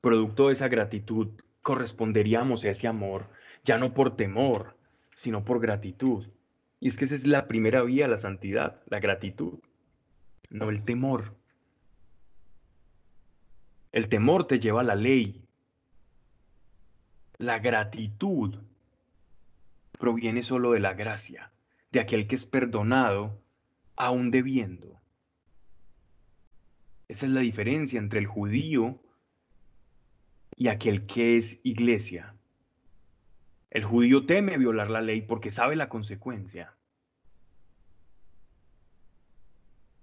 [0.00, 1.28] producto de esa gratitud
[1.62, 3.28] corresponderíamos a ese amor,
[3.64, 4.77] ya no por temor,
[5.18, 6.26] sino por gratitud.
[6.80, 9.58] Y es que esa es la primera vía a la santidad, la gratitud,
[10.48, 11.34] no el temor.
[13.92, 15.44] El temor te lleva a la ley.
[17.36, 18.56] La gratitud
[19.98, 21.50] proviene solo de la gracia,
[21.90, 23.42] de aquel que es perdonado
[23.96, 25.00] aún debiendo
[27.08, 29.00] Esa es la diferencia entre el judío
[30.54, 32.37] y aquel que es iglesia.
[33.70, 36.74] El judío teme violar la ley porque sabe la consecuencia,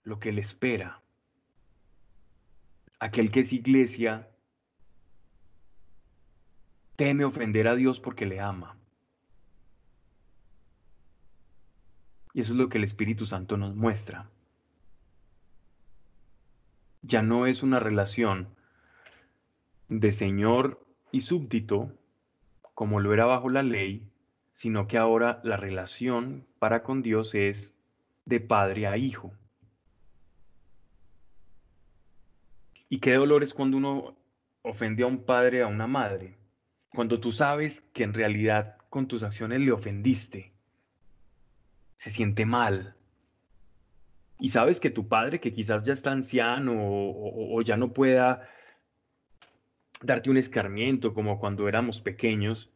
[0.03, 1.01] lo que le espera.
[2.99, 4.29] Aquel que es iglesia
[6.95, 8.77] teme ofender a Dios porque le ama.
[12.33, 14.29] Y eso es lo que el Espíritu Santo nos muestra.
[17.01, 18.49] Ya no es una relación
[19.87, 21.91] de Señor y súbdito,
[22.75, 24.07] como lo era bajo la ley,
[24.53, 27.73] sino que ahora la relación para con Dios es
[28.25, 29.33] de padre a hijo.
[32.87, 34.15] Y qué dolor es cuando uno
[34.61, 36.37] ofende a un padre, a una madre,
[36.89, 40.55] cuando tú sabes que en realidad con tus acciones le ofendiste
[41.97, 42.95] se siente mal.
[44.39, 48.47] Y sabes que tu padre, que quizás ya está anciano o, ya no pueda
[50.01, 52.69] darte un escarmiento como cuando éramos pequeños,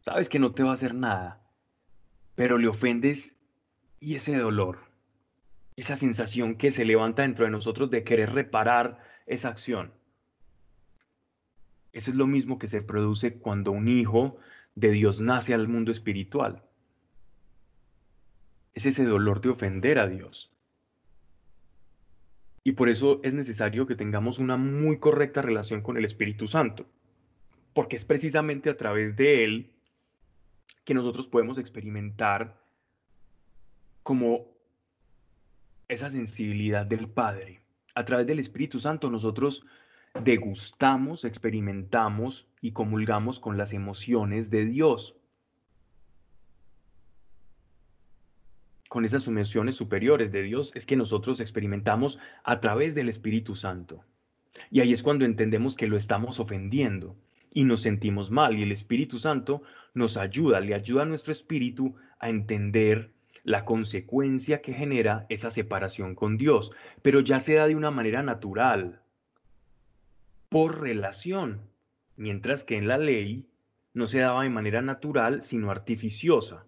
[0.00, 1.42] sabes que no te va a hacer nada,
[2.34, 3.34] pero le ofendes
[3.98, 4.78] y ese dolor,
[5.76, 9.92] esa sensación que se levanta dentro de nosotros de querer reparar esa acción.
[11.92, 14.38] Eso es lo mismo que se produce cuando un hijo
[14.74, 16.62] de Dios nace al mundo espiritual
[18.74, 20.49] es ese dolor de ofender a Dios.
[22.70, 26.86] Y por eso es necesario que tengamos una muy correcta relación con el Espíritu Santo,
[27.74, 29.72] porque es precisamente a través de Él
[30.84, 32.62] que nosotros podemos experimentar
[34.04, 34.46] como
[35.88, 37.60] esa sensibilidad del Padre.
[37.96, 39.66] A través del Espíritu Santo nosotros
[40.22, 45.16] degustamos, experimentamos y comulgamos con las emociones de Dios.
[48.90, 54.02] Con esas sumisiones superiores de Dios es que nosotros experimentamos a través del Espíritu Santo.
[54.68, 57.14] Y ahí es cuando entendemos que lo estamos ofendiendo
[57.54, 59.62] y nos sentimos mal y el Espíritu Santo
[59.94, 63.12] nos ayuda, le ayuda a nuestro espíritu a entender
[63.44, 68.24] la consecuencia que genera esa separación con Dios, pero ya se da de una manera
[68.24, 69.02] natural,
[70.48, 71.60] por relación,
[72.16, 73.46] mientras que en la ley
[73.94, 76.64] no se daba de manera natural, sino artificiosa,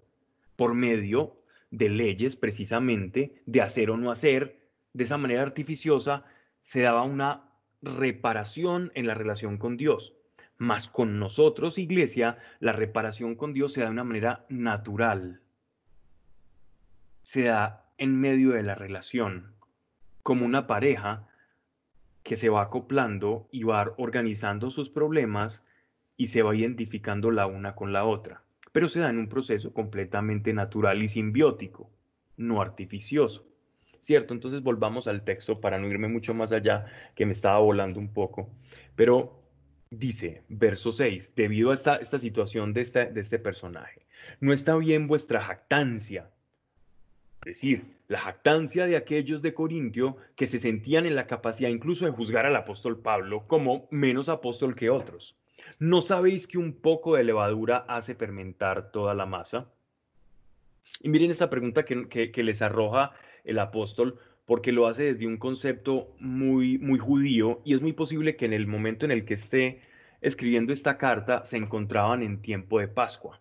[0.54, 1.41] por medio
[1.72, 4.60] de leyes precisamente, de hacer o no hacer,
[4.92, 6.24] de esa manera artificiosa,
[6.62, 7.48] se daba una
[7.80, 10.14] reparación en la relación con Dios.
[10.58, 15.40] Mas con nosotros, iglesia, la reparación con Dios se da de una manera natural.
[17.22, 19.54] Se da en medio de la relación,
[20.22, 21.26] como una pareja
[22.22, 25.64] que se va acoplando y va organizando sus problemas
[26.16, 29.72] y se va identificando la una con la otra pero se da en un proceso
[29.72, 31.90] completamente natural y simbiótico,
[32.36, 33.46] no artificioso.
[34.00, 34.34] ¿Cierto?
[34.34, 38.12] Entonces volvamos al texto para no irme mucho más allá, que me estaba volando un
[38.12, 38.50] poco.
[38.96, 39.40] Pero
[39.90, 44.06] dice, verso 6, debido a esta, situación de este, de este personaje,
[44.40, 46.30] no está bien vuestra jactancia.
[47.44, 52.04] Es decir, la jactancia de aquellos de Corintio que se sentían en la capacidad incluso
[52.04, 55.36] de juzgar al apóstol Pablo como menos apóstol que otros.
[55.78, 59.66] ¿No sabéis que un poco de levadura hace fermentar toda la masa?
[61.00, 63.12] Y miren esta pregunta que, les arroja
[63.44, 68.36] el apóstol, porque lo hace desde un concepto muy, muy judío y es muy posible
[68.36, 69.80] que en el momento en el que esté
[70.20, 73.40] escribiendo esta carta se encontraban en tiempo de Pascua.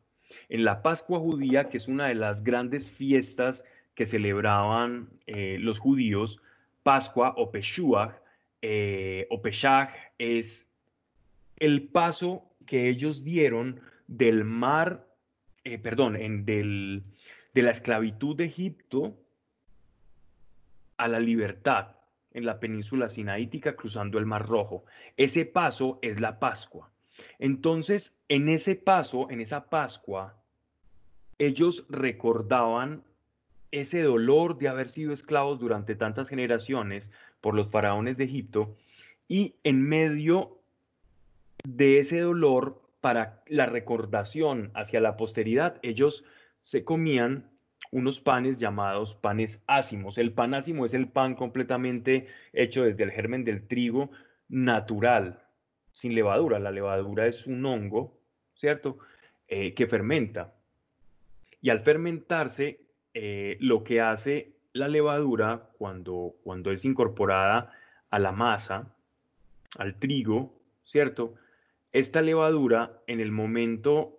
[0.50, 3.64] En la Pascua judía, que es una de las grandes fiestas
[3.96, 6.40] que celebraban eh, los judíos,
[6.84, 8.14] Pascua o Peshuach,
[8.62, 10.68] eh, o Peshach es
[11.62, 15.08] el paso que ellos dieron del mar,
[15.64, 17.04] eh, perdón, en del,
[17.54, 19.16] de la esclavitud de Egipto
[20.98, 21.98] a la libertad
[22.34, 24.86] en la península sinaítica cruzando el Mar Rojo.
[25.18, 26.90] Ese paso es la Pascua.
[27.38, 30.42] Entonces, en ese paso, en esa Pascua,
[31.38, 33.04] ellos recordaban
[33.70, 37.08] ese dolor de haber sido esclavos durante tantas generaciones
[37.40, 38.76] por los faraones de Egipto
[39.28, 40.61] y en medio
[41.64, 46.24] de ese dolor para la recordación hacia la posteridad, ellos
[46.64, 47.50] se comían
[47.92, 50.18] unos panes llamados panes ácimos.
[50.18, 54.12] El pan ácimo es el pan completamente hecho desde el germen del trigo
[54.48, 55.42] natural,
[55.92, 56.60] sin levadura.
[56.60, 58.18] La levadura es un hongo,
[58.56, 58.98] ¿cierto?
[59.48, 60.54] Eh, que fermenta.
[61.62, 62.80] Y al fermentarse,
[63.14, 67.74] eh, lo que hace la levadura cuando, cuando es incorporada
[68.10, 68.96] a la masa,
[69.78, 70.54] al trigo,
[70.86, 71.36] ¿cierto?
[71.94, 74.18] Esta levadura, en el momento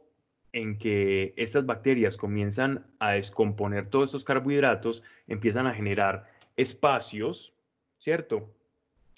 [0.53, 7.55] en que estas bacterias comienzan a descomponer todos estos carbohidratos, empiezan a generar espacios,
[7.99, 8.51] ¿cierto?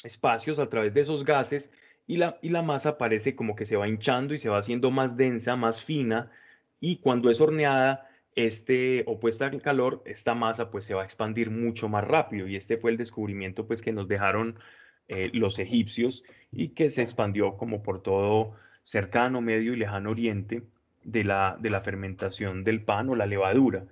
[0.04, 1.72] espacios a través de esos gases
[2.06, 4.90] y la, y la masa parece como que se va hinchando y se va haciendo
[4.90, 6.30] más densa, más fina,
[6.78, 11.50] y cuando es horneada, este, opuesta al calor, esta masa pues se va a expandir
[11.50, 14.58] mucho más rápido, y este fue el descubrimiento pues que nos dejaron
[15.08, 20.62] eh, los egipcios y que se expandió como por todo cercano, medio y lejano oriente
[21.02, 23.84] de la, de la fermentación del pan o la levadura.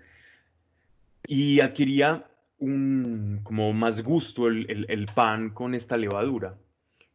[1.26, 2.26] Y adquiría
[2.58, 6.56] un, como más gusto el, el pan con esta levadura.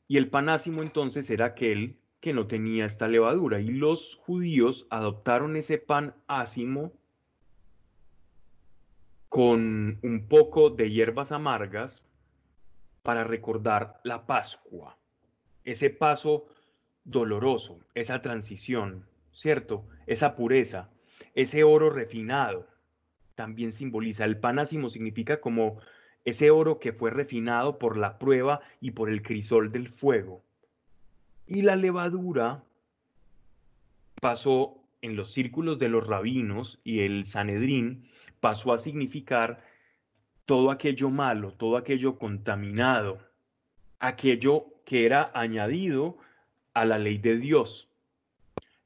[0.08, 3.60] Y el panásimo entonces era aquel que no tenía esta levadura.
[3.60, 6.94] Y los judíos adoptaron ese pan ácimo
[9.30, 12.02] con un poco de hierbas amargas
[13.08, 14.98] para recordar la Pascua,
[15.64, 16.50] ese paso
[17.06, 19.86] doloroso, esa transición, ¿cierto?
[20.08, 20.90] Esa pureza,
[21.34, 22.68] ese oro refinado,
[23.36, 24.26] también simboliza.
[24.26, 25.80] El panásimo significa como
[26.26, 30.44] ese oro que fue refinado por la prueba y por el crisol del fuego.
[31.48, 32.62] Y la levadura
[34.20, 38.10] pasó en los círculos de los rabinos y el Sanedrín,
[38.42, 39.64] pasó a significar
[40.48, 43.20] todo aquello malo, todo aquello contaminado,
[44.00, 46.18] aquello que era añadido
[46.74, 47.90] a la ley de Dios.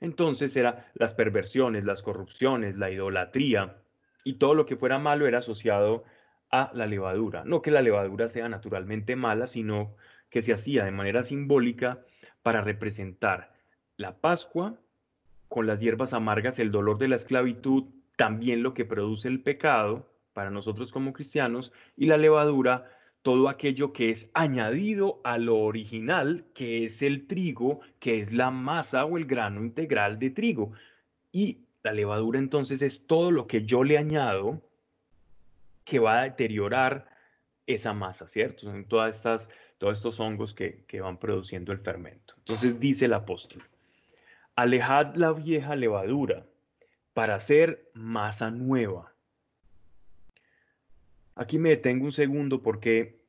[0.02, 3.78] Entonces eran las perversiones, las corrupciones, la idolatría
[4.24, 6.04] y todo lo que fuera malo era asociado
[6.50, 7.44] a la levadura.
[7.46, 9.96] No que la levadura sea naturalmente mala, sino
[10.32, 12.00] que se hacía de manera simbólica
[12.42, 13.54] para representar
[13.98, 14.74] la Pascua
[15.48, 17.84] con las hierbas amargas, el dolor de la esclavitud,
[18.16, 22.90] también lo que produce el pecado para nosotros como cristianos, y la levadura,
[23.22, 28.50] todo aquello que es añadido a lo original, que es el trigo, que es la
[28.50, 30.74] masa o el grano integral de trigo.
[31.32, 34.62] Y la levadura entonces es todo lo que yo le añado
[35.84, 37.08] que va a deteriorar
[37.68, 38.62] esa masa, ¿cierto?
[38.62, 42.34] Son todas estas, todos estos hongos que, que van produciendo el fermento.
[42.38, 43.64] Entonces dice el apóstol,
[44.56, 46.46] alejad la vieja levadura
[47.14, 49.14] para hacer masa nueva.
[51.42, 53.20] Aquí me detengo un segundo porque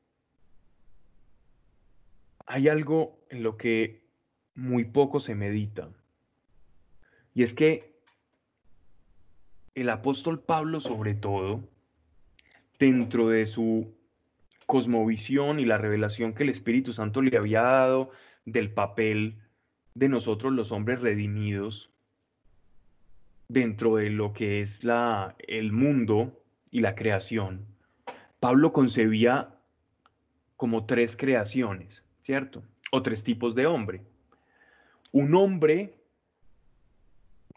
[2.44, 4.02] hay algo en lo que
[4.54, 5.88] muy poco se medita.
[7.34, 7.94] Y es que
[9.74, 11.66] el apóstol Pablo sobre todo,
[12.78, 13.94] dentro de su
[14.66, 18.10] cosmovisión y la revelación que el Espíritu Santo le había dado
[18.44, 19.38] del papel
[19.94, 21.90] de nosotros los hombres redimidos
[23.48, 26.38] dentro de lo que es la, el mundo
[26.70, 27.71] y la creación,
[28.42, 29.54] Pablo concebía
[30.56, 32.64] como tres creaciones, ¿cierto?
[32.90, 34.02] O tres tipos de hombre.
[35.12, 35.94] Un hombre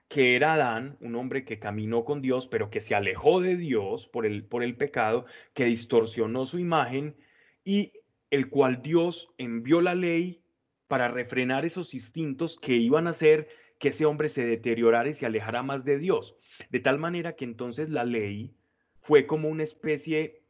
[0.09, 4.07] que era Adán, un hombre que caminó con Dios, pero que se alejó de Dios
[4.09, 5.25] por el, por el pecado,
[5.55, 7.15] que distorsionó su imagen
[7.63, 7.93] y
[8.29, 10.39] el cual Dios envió la ley
[10.88, 15.25] para refrenar esos instintos que iban a hacer que ese hombre se deteriorara y se
[15.25, 16.36] alejara más de Dios.
[16.69, 18.53] De tal manera que entonces la ley
[19.01, 20.44] fue como una especie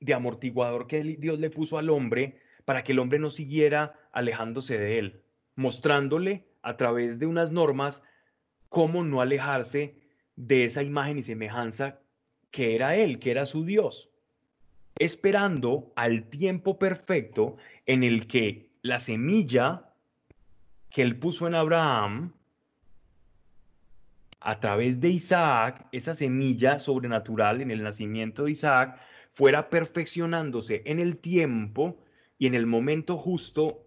[0.00, 4.78] de amortiguador que Dios le puso al hombre para que el hombre no siguiera alejándose
[4.78, 5.22] de él,
[5.56, 8.02] mostrándole a través de unas normas
[8.68, 9.94] cómo no alejarse
[10.36, 11.98] de esa imagen y semejanza
[12.50, 14.08] que era Él, que era su Dios,
[14.98, 19.84] esperando al tiempo perfecto en el que la semilla
[20.90, 22.32] que Él puso en Abraham,
[24.40, 28.98] a través de Isaac, esa semilla sobrenatural en el nacimiento de Isaac,
[29.38, 31.96] fuera perfeccionándose en el tiempo
[32.38, 33.84] y en el momento justo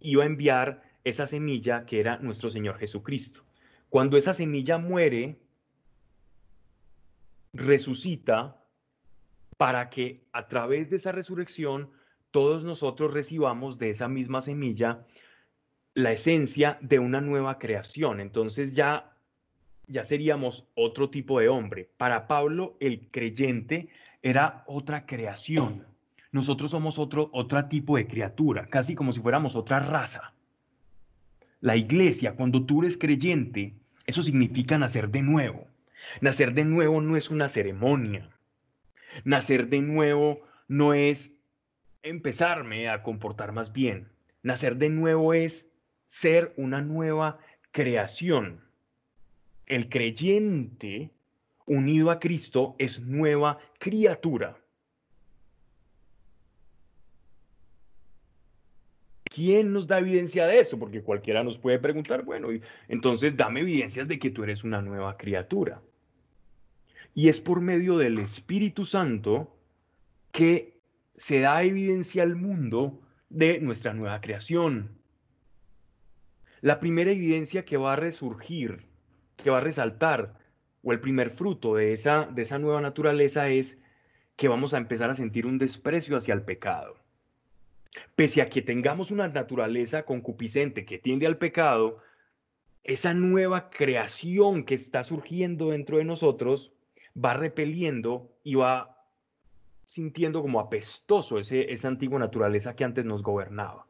[0.00, 3.42] iba a enviar esa semilla que era nuestro Señor Jesucristo.
[3.90, 5.36] Cuando esa semilla muere,
[7.52, 8.64] resucita
[9.58, 11.90] para que a través de esa resurrección
[12.30, 15.04] todos nosotros recibamos de esa misma semilla
[15.92, 18.20] la esencia de una nueva creación.
[18.20, 19.12] Entonces ya
[19.86, 21.90] ya seríamos otro tipo de hombre.
[21.96, 23.88] Para Pablo el creyente
[24.22, 25.86] era otra creación.
[26.32, 30.32] Nosotros somos otro otro tipo de criatura, casi como si fuéramos otra raza.
[31.60, 33.74] La iglesia, cuando tú eres creyente,
[34.06, 35.66] eso significa nacer de nuevo.
[36.20, 38.30] Nacer de nuevo no es una ceremonia.
[39.24, 41.30] Nacer de nuevo no es
[42.02, 44.08] empezarme a comportar más bien.
[44.42, 45.66] Nacer de nuevo es
[46.08, 47.38] ser una nueva
[47.72, 48.60] creación.
[49.66, 51.10] El creyente
[51.68, 54.56] unido a Cristo es nueva criatura.
[59.24, 60.78] ¿Quién nos da evidencia de eso?
[60.78, 62.48] Porque cualquiera nos puede preguntar, bueno,
[62.88, 65.80] entonces dame evidencias de que tú eres una nueva criatura.
[67.14, 69.56] Y es por medio del Espíritu Santo
[70.32, 70.80] que
[71.16, 74.90] se da evidencia al mundo de nuestra nueva creación.
[76.60, 78.86] La primera evidencia que va a resurgir,
[79.36, 80.34] que va a resaltar,
[80.82, 83.78] o el primer fruto de esa, de esa nueva naturaleza es
[84.36, 86.96] que vamos a empezar a sentir un desprecio hacia el pecado.
[88.14, 91.98] Pese a que tengamos una naturaleza concupiscente que tiende al pecado,
[92.84, 96.72] esa nueva creación que está surgiendo dentro de nosotros
[97.22, 98.96] va repeliendo y va
[99.86, 103.86] sintiendo como apestoso ese, esa antigua naturaleza que antes nos gobernaba.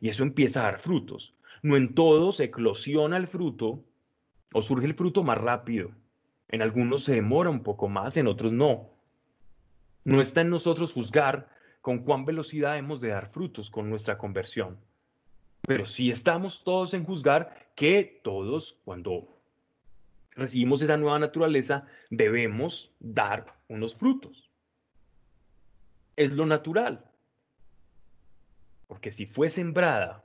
[0.00, 1.34] Y eso empieza a dar frutos.
[1.62, 3.82] No en todos eclosiona el fruto
[4.52, 5.90] o surge el fruto más rápido.
[6.48, 8.90] En algunos se demora un poco más, en otros no.
[10.04, 11.48] No está en nosotros juzgar
[11.80, 14.78] con cuán velocidad hemos de dar frutos con nuestra conversión.
[15.62, 19.28] Pero sí estamos todos en juzgar que todos, cuando
[20.30, 24.50] recibimos esa nueva naturaleza, debemos dar unos frutos.
[26.16, 27.04] Es lo natural.
[28.86, 30.24] Porque si fue sembrada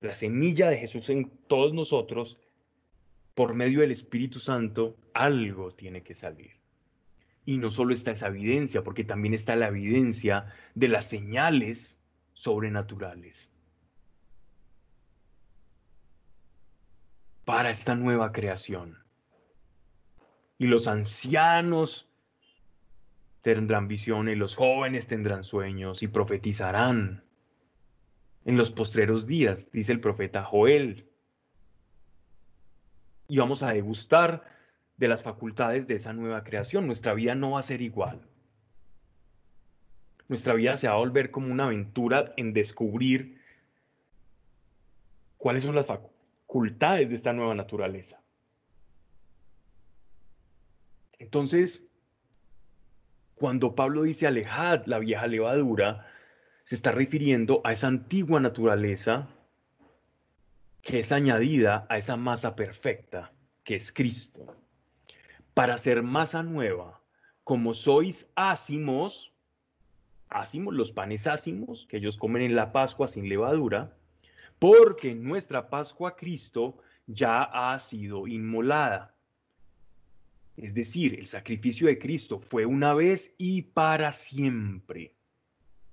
[0.00, 2.38] la semilla de Jesús en todos nosotros,
[3.34, 6.52] por medio del Espíritu Santo, algo tiene que salir.
[7.44, 11.98] Y no solo está esa evidencia, porque también está la evidencia de las señales
[12.32, 13.50] sobrenaturales.
[17.44, 18.98] Para esta nueva creación.
[20.56, 22.08] Y los ancianos
[23.42, 27.24] tendrán visiones, los jóvenes tendrán sueños y profetizarán.
[28.46, 31.06] En los postreros días, dice el profeta Joel.
[33.28, 34.44] Y vamos a degustar
[34.96, 36.86] de las facultades de esa nueva creación.
[36.86, 38.20] Nuestra vida no va a ser igual.
[40.28, 43.40] Nuestra vida se va a volver como una aventura en descubrir
[45.36, 48.20] cuáles son las facultades de esta nueva naturaleza.
[51.18, 51.82] Entonces,
[53.34, 56.06] cuando Pablo dice alejad la vieja levadura,
[56.64, 59.28] se está refiriendo a esa antigua naturaleza
[60.84, 63.32] que es añadida a esa masa perfecta
[63.64, 64.54] que es Cristo
[65.54, 67.00] para ser masa nueva,
[67.42, 69.32] como sois ácimos,
[70.28, 73.96] ácimos, los panes ácimos que ellos comen en la Pascua sin levadura,
[74.58, 76.76] porque nuestra Pascua Cristo
[77.06, 79.14] ya ha sido inmolada.
[80.56, 85.14] Es decir, el sacrificio de Cristo fue una vez y para siempre.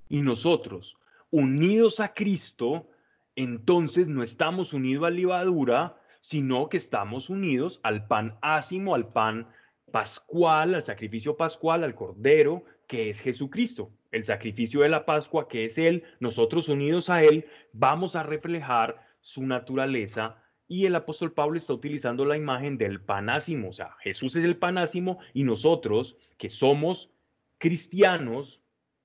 [0.09, 0.97] Y nosotros,
[1.29, 2.87] unidos a Cristo,
[3.35, 9.47] entonces no estamos unidos a levadura, sino que estamos unidos al pan ácimo, al pan
[9.91, 13.91] pascual, al sacrificio pascual, al cordero, que es Jesucristo.
[14.11, 19.01] El sacrificio de la Pascua, que es Él, nosotros unidos a Él, vamos a reflejar
[19.21, 20.43] su naturaleza.
[20.67, 24.57] Y el apóstol Pablo está utilizando la imagen del panásimo, o sea, Jesús es el
[24.57, 27.09] panásimo y nosotros, que somos
[27.57, 28.61] cristianos,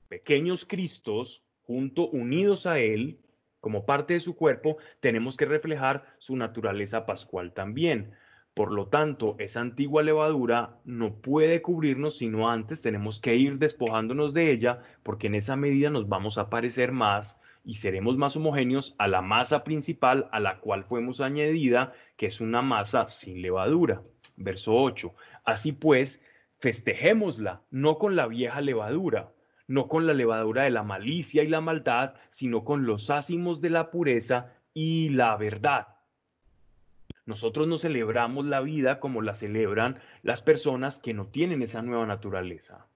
[0.08, 3.18] pequeños Cristos, junto, unidos a Él,
[3.66, 8.12] como parte de su cuerpo, tenemos que reflejar su naturaleza pascual también.
[8.54, 14.32] Por lo tanto, esa antigua levadura no puede cubrirnos, sino antes tenemos que ir despojándonos
[14.34, 18.94] de ella, porque en esa medida nos vamos a parecer más y seremos más homogéneos
[18.98, 24.00] a la masa principal a la cual fuimos añadida, que es una masa sin levadura.
[24.36, 25.12] Verso 8.
[25.44, 26.22] Así pues,
[26.60, 29.32] festejémosla, no con la vieja levadura,
[29.68, 33.70] no con la levadura de la malicia y la maldad, sino con los ácimos de
[33.70, 35.88] la pureza y la verdad.
[37.24, 42.06] Nosotros no celebramos la vida como la celebran las personas que no tienen esa nueva
[42.06, 42.86] naturaleza.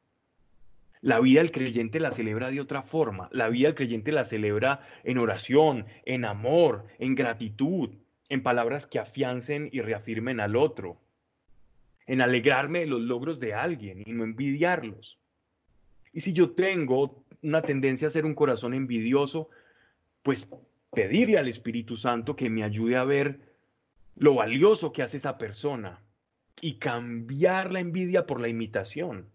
[1.01, 3.29] La vida del creyente la celebra de otra forma.
[3.33, 7.91] La vida del creyente la celebra en oración, en amor, en gratitud,
[8.29, 11.01] en palabras que afiancen y reafirmen al otro,
[12.07, 15.20] en alegrarme de los logros de alguien y no envidiarlos.
[16.13, 19.49] Y si yo tengo una tendencia a ser un corazón envidioso,
[20.23, 20.47] pues
[20.93, 23.41] pedirle al Espíritu Santo que me ayude a ver
[24.17, 26.01] lo valioso que hace esa persona
[26.61, 29.31] y cambiar la envidia por la imitación.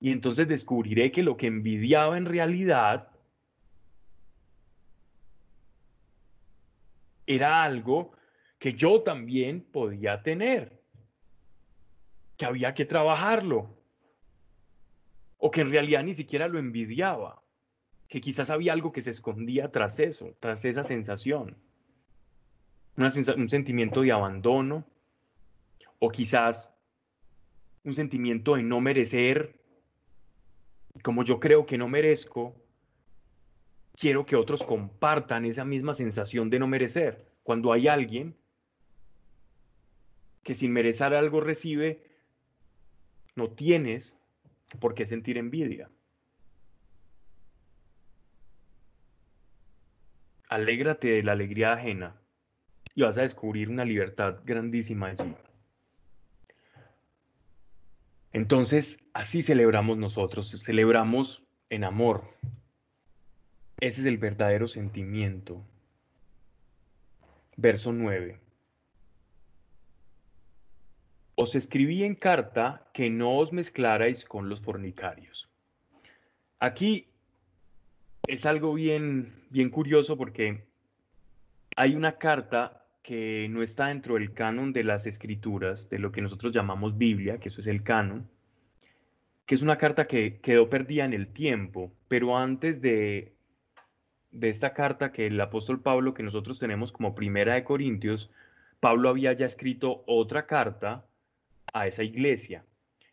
[0.00, 3.08] Y entonces descubriré que lo que envidiaba en realidad
[7.26, 8.12] era algo
[8.58, 10.80] que yo también podía tener,
[12.36, 13.74] que había que trabajarlo
[15.46, 17.42] o que en realidad ni siquiera lo envidiaba,
[18.08, 21.58] que quizás había algo que se escondía tras eso, tras esa sensación.
[22.96, 24.86] un sentimiento de abandono,
[25.98, 26.66] o quizás
[27.82, 29.60] un sentimiento de no merecer,
[31.02, 32.56] como yo creo que no merezco,
[33.98, 37.22] quiero que otros compartan esa misma sensación de no merecer.
[37.42, 38.34] Cuando hay alguien
[40.42, 42.02] que sin merecer algo recibe,
[43.36, 44.14] no tienes
[44.80, 45.88] ¿Por qué sentir envidia?
[50.54, 52.14] alégrate de la alegría ajena
[52.94, 55.34] y vas a descubrir una libertad grandísima allí.
[58.32, 62.24] Entonces, así celebramos nosotros, celebramos en amor.
[63.80, 65.64] Ese es el verdadero sentimiento.
[67.56, 68.43] Verso 9.
[71.36, 75.48] Os escribí en carta que no os mezclarais con los fornicarios.
[76.60, 77.08] Aquí
[78.28, 80.64] es algo bien, bien curioso porque
[81.76, 86.22] hay una carta que no está dentro del canon de las escrituras, de lo que
[86.22, 88.28] nosotros llamamos Biblia, que eso es el canon,
[89.44, 93.34] que es una carta que quedó perdida en el tiempo, pero antes de,
[94.30, 98.30] de esta carta que el apóstol Pablo, que nosotros tenemos como primera de Corintios,
[98.80, 101.04] Pablo había ya escrito otra carta
[101.74, 102.64] a esa iglesia.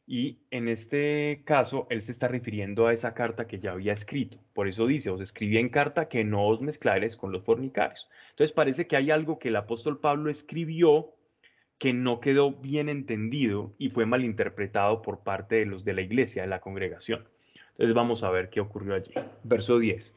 [0.07, 4.37] Y en este caso, él se está refiriendo a esa carta que ya había escrito.
[4.53, 8.09] Por eso dice, os escribí en carta que no os mezclares con los fornicarios.
[8.31, 11.13] Entonces parece que hay algo que el apóstol Pablo escribió
[11.77, 16.43] que no quedó bien entendido y fue malinterpretado por parte de los de la iglesia,
[16.43, 17.27] de la congregación.
[17.71, 19.13] Entonces vamos a ver qué ocurrió allí.
[19.43, 20.13] Verso 10.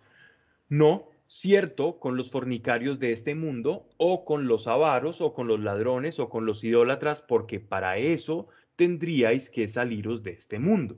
[0.68, 5.60] No, cierto, con los fornicarios de este mundo, o con los avaros, o con los
[5.60, 10.96] ladrones, o con los idólatras, porque para eso tendríais que saliros de este mundo.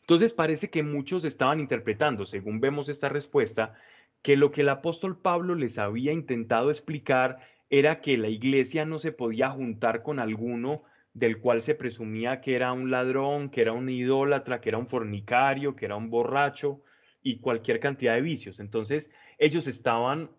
[0.00, 3.74] Entonces parece que muchos estaban interpretando, según vemos esta respuesta,
[4.22, 7.38] que lo que el apóstol Pablo les había intentado explicar
[7.70, 10.82] era que la iglesia no se podía juntar con alguno
[11.14, 14.86] del cual se presumía que era un ladrón, que era un idólatra, que era un
[14.86, 16.80] fornicario, que era un borracho
[17.22, 18.60] y cualquier cantidad de vicios.
[18.60, 19.10] Entonces
[19.42, 20.30] ellos estaban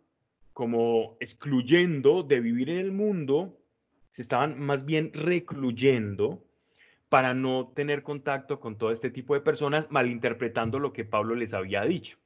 [0.54, 3.60] como excluyendo de vivir en el mundo,
[4.12, 6.42] se estaban más bien recluyendo
[7.10, 11.54] para no tener contacto con todo este tipo de personas, malinterpretando lo que Pablo les
[11.54, 12.18] había dicho.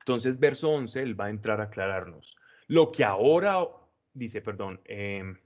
[0.00, 2.34] Entonces, verso 11, él va a entrar a aclararnos.
[2.66, 3.64] Lo que ahora,
[4.12, 5.38] dice, perdón, em,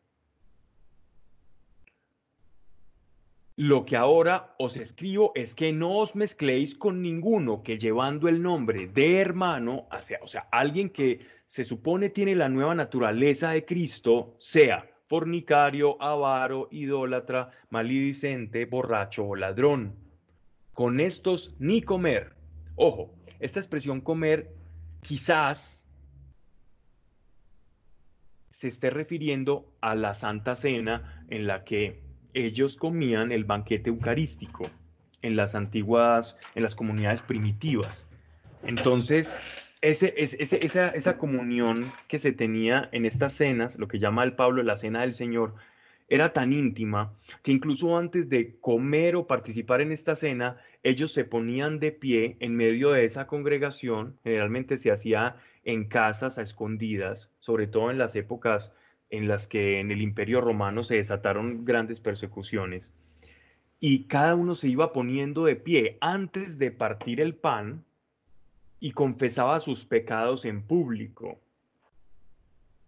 [3.56, 8.42] lo que ahora os escribo es que no os mezcléis con ninguno que llevando el
[8.42, 13.64] nombre de hermano, hacia, o sea, alguien que se supone tiene la nueva naturaleza de
[13.66, 19.94] Cristo, sea fornicario, avaro, idólatra, malidicente, borracho o ladrón.
[20.72, 22.32] Con estos ni comer.
[22.76, 24.54] Ojo, esta expresión comer
[25.02, 25.84] quizás
[28.52, 32.00] se esté refiriendo a la Santa Cena en la que
[32.34, 34.70] ellos comían el banquete eucarístico
[35.22, 38.04] en las antiguas, en las comunidades primitivas.
[38.64, 39.36] Entonces,
[39.80, 44.62] ese, esa, esa comunión que se tenía en estas cenas, lo que llama el Pablo
[44.62, 45.54] la cena del Señor,
[46.08, 51.24] era tan íntima que incluso antes de comer o participar en esta cena, ellos se
[51.24, 57.30] ponían de pie en medio de esa congregación, generalmente se hacía en casas a escondidas,
[57.40, 58.72] sobre todo en las épocas
[59.12, 62.90] en las que en el imperio romano se desataron grandes persecuciones,
[63.78, 67.84] y cada uno se iba poniendo de pie antes de partir el pan,
[68.80, 71.38] y confesaba sus pecados en público.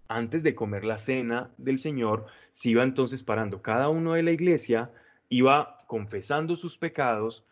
[0.08, 4.32] Antes de comer la cena del Señor, se iba entonces parando cada uno de la
[4.32, 4.90] iglesia,
[5.28, 7.44] iba confesando sus pecados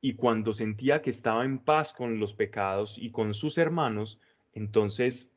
[0.00, 4.20] y cuando sentía que estaba en paz con los pecados y con sus hermanos,
[4.52, 5.28] entonces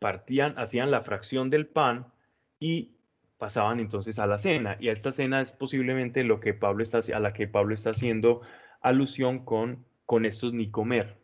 [0.00, 2.06] partían, hacían la fracción del pan
[2.58, 2.92] y
[3.38, 4.76] pasaban entonces a la cena.
[4.80, 7.90] Y a esta cena es posiblemente lo que Pablo está, a la que Pablo está
[7.90, 8.42] haciendo
[8.80, 11.16] alusión con, con estos ni comer.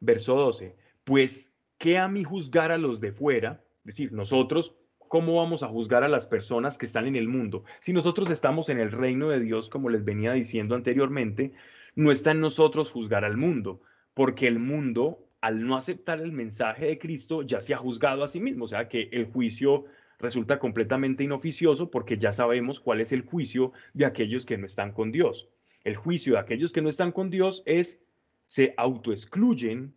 [0.00, 3.60] Verso 12, pues, ¿qué a mí juzgar a los de fuera?
[3.80, 7.64] Es decir, nosotros, ¿cómo vamos a juzgar a las personas que están en el mundo?
[7.80, 11.52] Si nosotros estamos en el reino de Dios, como les venía diciendo anteriormente,
[11.94, 13.80] no está en nosotros juzgar al mundo,
[14.14, 18.28] porque el mundo, al no aceptar el mensaje de Cristo, ya se ha juzgado a
[18.28, 19.84] sí mismo, o sea que el juicio
[20.22, 24.92] resulta completamente inoficioso porque ya sabemos cuál es el juicio de aquellos que no están
[24.92, 25.48] con Dios.
[25.84, 27.98] El juicio de aquellos que no están con Dios es
[28.46, 29.94] se autoexcluyen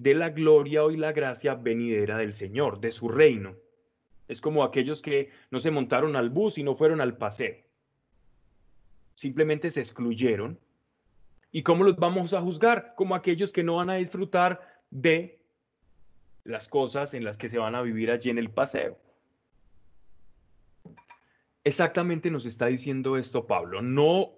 [0.00, 3.56] de la gloria y la gracia venidera del Señor, de su reino.
[4.28, 7.56] Es como aquellos que no se montaron al bus y no fueron al paseo.
[9.16, 10.60] Simplemente se excluyeron.
[11.50, 12.94] ¿Y cómo los vamos a juzgar?
[12.94, 15.40] Como aquellos que no van a disfrutar de
[16.44, 18.98] las cosas en las que se van a vivir allí en el paseo.
[21.68, 23.82] Exactamente nos está diciendo esto Pablo.
[23.82, 24.30] No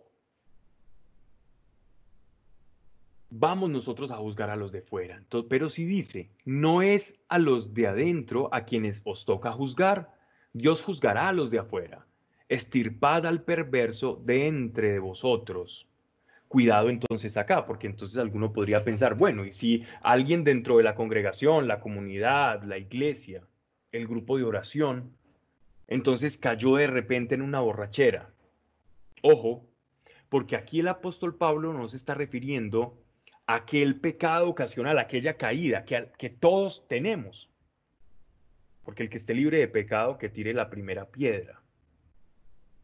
[3.31, 5.23] vamos nosotros a juzgar a los de fuera.
[5.49, 10.13] pero si dice, no es a los de adentro a quienes os toca juzgar,
[10.55, 12.05] Dios juzgará a los de afuera.
[12.49, 15.87] Estirpad al perverso de entre vosotros.
[16.49, 20.97] cuidado entonces acá, porque entonces alguno podría pensar, bueno, y si alguien dentro de la
[20.97, 23.45] congregación, la comunidad, la iglesia,
[23.93, 25.13] el grupo de oración,
[25.91, 28.31] entonces cayó de repente en una borrachera.
[29.23, 29.67] Ojo,
[30.31, 32.97] porque aquí el apóstol Pablo no se está refiriendo
[33.47, 37.51] a aquel pecado ocasional, aquella caída que todos tenemos.
[38.85, 41.61] Porque el que esté libre de pecado, que tire la primera piedra.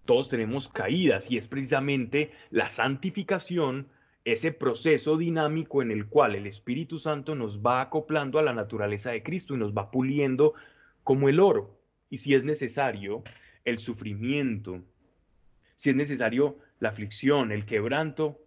[0.04, 3.88] Todos tenemos caídas y es precisamente la santificación,
[4.24, 9.12] ese proceso dinámico en el cual el Espíritu Santo nos va acoplando a la naturaleza
[9.12, 10.54] de Cristo y nos va puliendo
[11.04, 11.75] como el oro.
[12.08, 13.22] Y si es necesario,
[13.64, 14.82] el sufrimiento,
[15.76, 18.38] si es necesario la aflicción, el quebranto,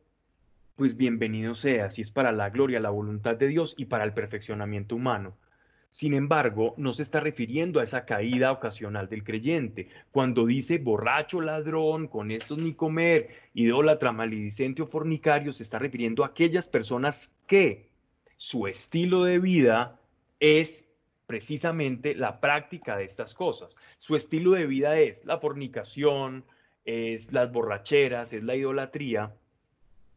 [0.75, 4.13] pues bienvenido sea, si es para la gloria, la voluntad de Dios y para el
[4.13, 5.35] perfeccionamiento humano.
[5.89, 9.89] Sin embargo, no se está refiriendo a esa caída ocasional del creyente.
[10.11, 16.23] Cuando dice borracho, ladrón, con estos ni comer, idólatra, maledicente o fornicario, se está refiriendo
[16.23, 17.89] a aquellas personas que
[18.37, 19.99] su estilo de vida
[20.39, 20.85] es
[21.29, 23.75] precisamente la práctica de estas cosas.
[23.99, 26.43] Su estilo de vida es la fornicación,
[26.85, 29.35] es las borracheras, es la idolatría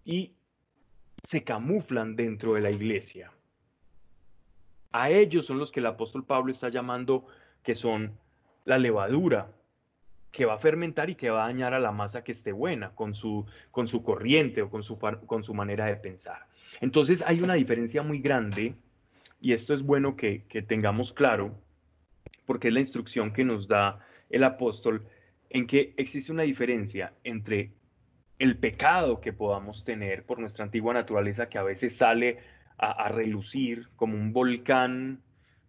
[0.07, 0.33] y
[1.23, 3.31] se camuflan dentro de la iglesia.
[4.91, 7.27] A ellos son los que el apóstol Pablo está llamando
[7.63, 8.19] que son
[8.65, 9.51] la levadura
[10.31, 12.95] que va a fermentar y que va a dañar a la masa que esté buena
[12.95, 16.47] con su, con su corriente o con su, con su manera de pensar.
[16.81, 18.77] Entonces hay una diferencia muy grande
[19.43, 21.53] y esto es bueno que, tengamos claro
[22.47, 23.99] porque es la instrucción que nos da
[24.31, 25.05] el apóstol
[25.51, 27.73] en que existe una diferencia entre
[28.39, 32.39] el pecado que podamos tener por nuestra antigua naturaleza que a veces sale
[32.79, 35.21] a, relucir como un volcán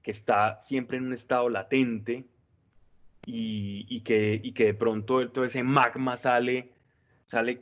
[0.02, 2.26] que está siempre en un estado latente
[3.26, 6.72] y, que, que, de pronto todo ese magma sale,
[7.28, 7.62] sale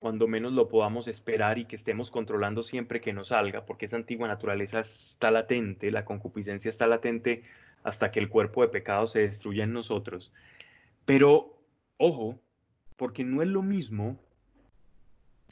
[0.00, 3.96] cuando menos lo podamos esperar y que estemos controlando siempre que no salga, porque esa
[3.96, 7.44] antigua naturaleza está latente, la concupiscencia está latente
[7.84, 10.32] hasta que el cuerpo de pecado se destruya en nosotros.
[11.04, 11.54] Pero,
[11.98, 12.40] ojo,
[12.96, 14.18] porque no es lo mismo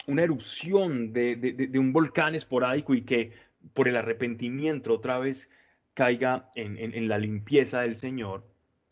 [0.07, 3.32] una erupción de, un volcán esporádico y que
[3.74, 5.51] por el arrepentimiento otra vez
[5.92, 8.44] caiga en, la limpieza del Señor,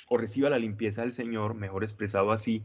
[0.09, 2.65] o reciba la limpieza del Señor, mejor expresado así,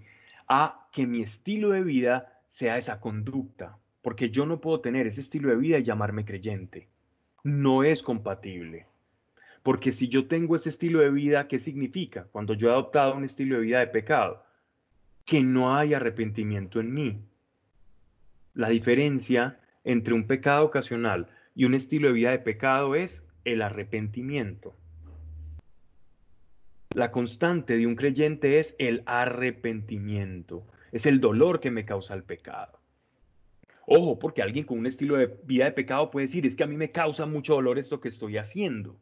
[0.49, 5.21] a que mi estilo de vida sea esa conducta, porque yo no puedo tener ese
[5.21, 6.89] estilo de vida y llamarme creyente.
[7.43, 8.85] No es compatible.
[9.63, 12.27] Porque si yo tengo ese estilo de vida, ¿qué significa?
[12.31, 14.43] Cuando yo he adoptado un estilo de vida de pecado,
[15.25, 17.21] que no hay arrepentimiento en mí,
[18.53, 23.61] la diferencia entre un pecado ocasional y un estilo de vida de pecado es el
[23.61, 24.75] arrepentimiento.
[26.93, 32.23] La constante de un creyente es el arrepentimiento, es el dolor que me causa el
[32.23, 32.79] pecado.
[33.85, 36.67] Ojo, porque alguien con un estilo de vida de pecado puede decir, es que a
[36.67, 38.97] mí me causa mucho dolor esto que estoy haciendo.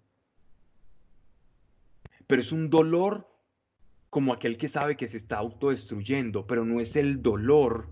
[2.28, 3.28] Pero es un dolor
[4.10, 7.88] como aquel que sabe que se está autodestruyendo, pero no es el dolor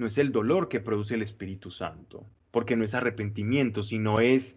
[0.00, 4.56] no es el dolor que produce el Espíritu Santo, porque no es arrepentimiento, sino es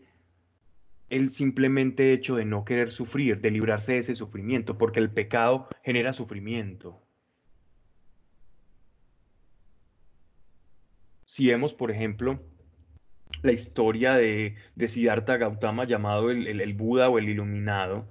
[1.09, 5.67] el simplemente hecho de no querer sufrir, de librarse de ese sufrimiento, porque el pecado
[5.84, 7.03] genera sufrimiento.
[11.34, 12.39] Si vemos, por ejemplo,
[13.41, 18.07] la historia de, de Siddhartha Gautama, llamado el, el Buda o el Iluminado,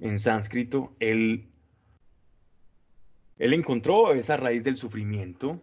[0.00, 1.46] en sánscrito, él,
[3.38, 5.62] él encontró esa raíz del sufrimiento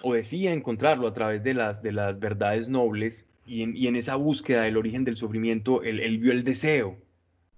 [0.00, 4.62] o decía encontrarlo a través de las, de las verdades nobles y en, esa búsqueda
[4.62, 6.98] del origen del sufrimiento, él, vio el deseo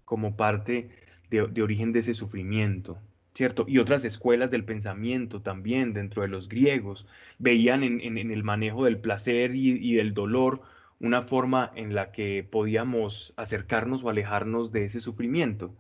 [0.07, 0.89] como parte
[1.29, 2.97] de, origen de ese sufrimiento,
[3.39, 3.65] ¿cierto?
[3.69, 7.07] Y otras escuelas del pensamiento también dentro de los griegos
[7.39, 10.61] veían en, el manejo del placer y, del dolor
[10.99, 15.73] una forma en la que podíamos acercarnos o alejarnos de ese sufrimiento.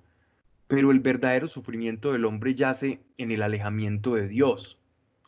[0.69, 4.79] Pero el verdadero sufrimiento del hombre yace en el alejamiento de Dios,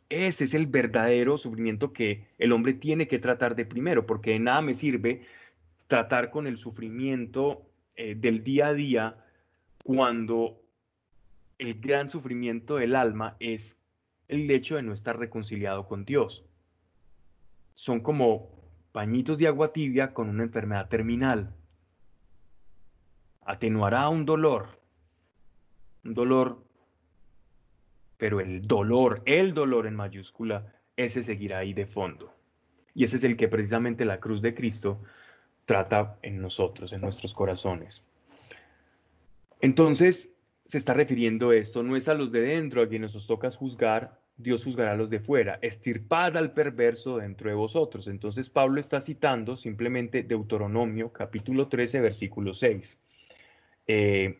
[0.08, 4.38] ese es el verdadero sufrimiento que el hombre tiene que tratar de primero, porque de
[4.38, 5.22] nada me sirve
[5.88, 7.62] tratar con el sufrimiento
[7.96, 9.16] eh, del día a día
[9.82, 10.59] cuando
[11.60, 13.76] el gran sufrimiento del alma es
[14.28, 16.42] el hecho de no estar reconciliado con Dios.
[17.74, 18.50] Son como
[18.92, 21.54] pañitos de agua tibia con una enfermedad terminal.
[23.44, 24.80] Atenuará un dolor,
[26.02, 26.64] un dolor
[28.16, 32.34] pero el dolor, el dolor en mayúscula, ese seguirá ahí de fondo.
[32.94, 35.02] Y ese es el que precisamente la cruz de Cristo
[35.64, 38.02] trata en nosotros, en nuestros corazones.
[39.62, 40.28] Entonces,
[40.70, 44.20] se está refiriendo esto, no es a los de dentro a quienes nos toca juzgar,
[44.36, 48.06] Dios juzgará a los de fuera, estirpad al perverso dentro de vosotros.
[48.06, 52.96] Entonces Pablo está citando simplemente Deuteronomio capítulo 13, versículo 6.
[53.88, 54.38] Eh,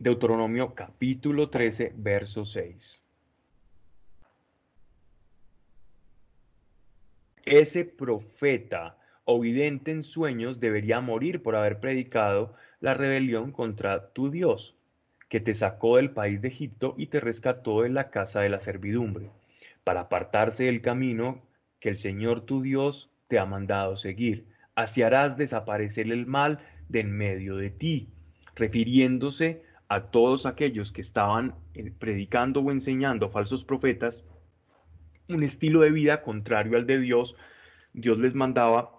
[0.00, 3.00] Deuteronomio capítulo 13, verso 6.
[7.44, 12.56] Ese profeta o vidente en sueños debería morir por haber predicado
[12.86, 14.76] la rebelión contra tu Dios
[15.28, 18.60] que te sacó del país de Egipto y te rescató de la casa de la
[18.60, 19.28] servidumbre,
[19.82, 21.42] para apartarse del camino
[21.80, 24.46] que el Señor tu Dios te ha mandado seguir.
[24.76, 28.08] Así harás desaparecer el mal de en medio de ti,
[28.54, 34.22] refiriéndose a todos aquellos que estaban eh, predicando o enseñando falsos profetas
[35.28, 37.34] un estilo de vida contrario al de Dios,
[37.92, 38.95] Dios les mandaba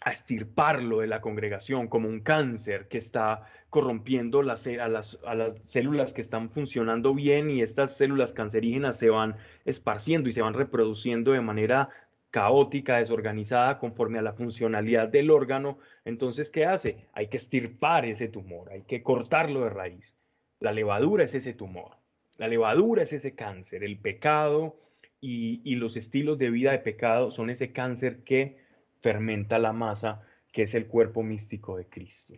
[0.00, 5.18] a estirparlo de la congregación como un cáncer que está corrompiendo las, a, las,
[5.66, 9.36] células que están funcionando bien y estas células cancerígenas se van
[9.66, 11.90] esparciendo y se van reproduciendo de manera
[12.30, 15.78] caótica, desorganizada, conforme a la funcionalidad del órgano.
[16.04, 17.06] Entonces, ¿qué hace?
[17.12, 20.16] Hay que estirpar ese tumor, hay que cortarlo de raíz.
[20.60, 21.96] La levadura es ese tumor,
[22.38, 24.76] la levadura es ese cáncer, el pecado
[25.22, 28.56] y los estilos de vida de pecado son ese cáncer que
[29.00, 30.22] fermenta la masa,
[30.52, 32.34] que es el cuerpo místico de Cristo.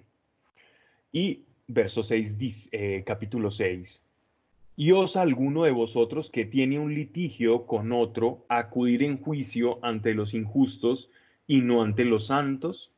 [1.13, 4.03] Y verso 6, eh, capítulo 6.
[4.77, 10.15] ¿Y os alguno de vosotros que tiene un litigio con otro acudir en juicio ante
[10.15, 11.11] los injustos
[11.47, 12.91] y no ante los santos?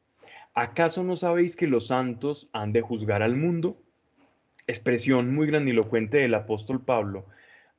[0.54, 3.76] ¿Acaso no sabéis que los santos han de juzgar al mundo?
[4.68, 7.26] Expresión muy grandilocuente del apóstol Pablo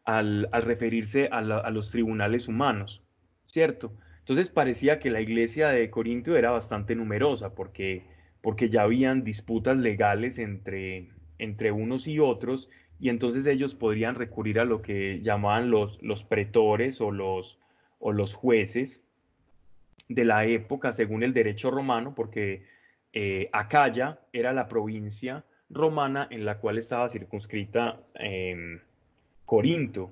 [0.03, 3.01] al, referirse a, a los tribunales humanos,
[3.45, 3.93] ¿cierto?
[4.27, 8.01] Entonces parecía que la iglesia de Corintio era bastante numerosa porque,
[8.41, 12.67] porque ya habían disputas legales entre, entre unos y otros
[12.99, 17.59] y entonces ellos podrían recurrir a lo que llamaban los, los pretores o los,
[17.99, 18.99] o los jueces
[20.09, 22.63] de la época según el derecho romano, porque
[23.13, 28.81] eh, Acaya era la provincia romana en la cual estaba circunscrita eh,
[29.45, 30.11] Corinto.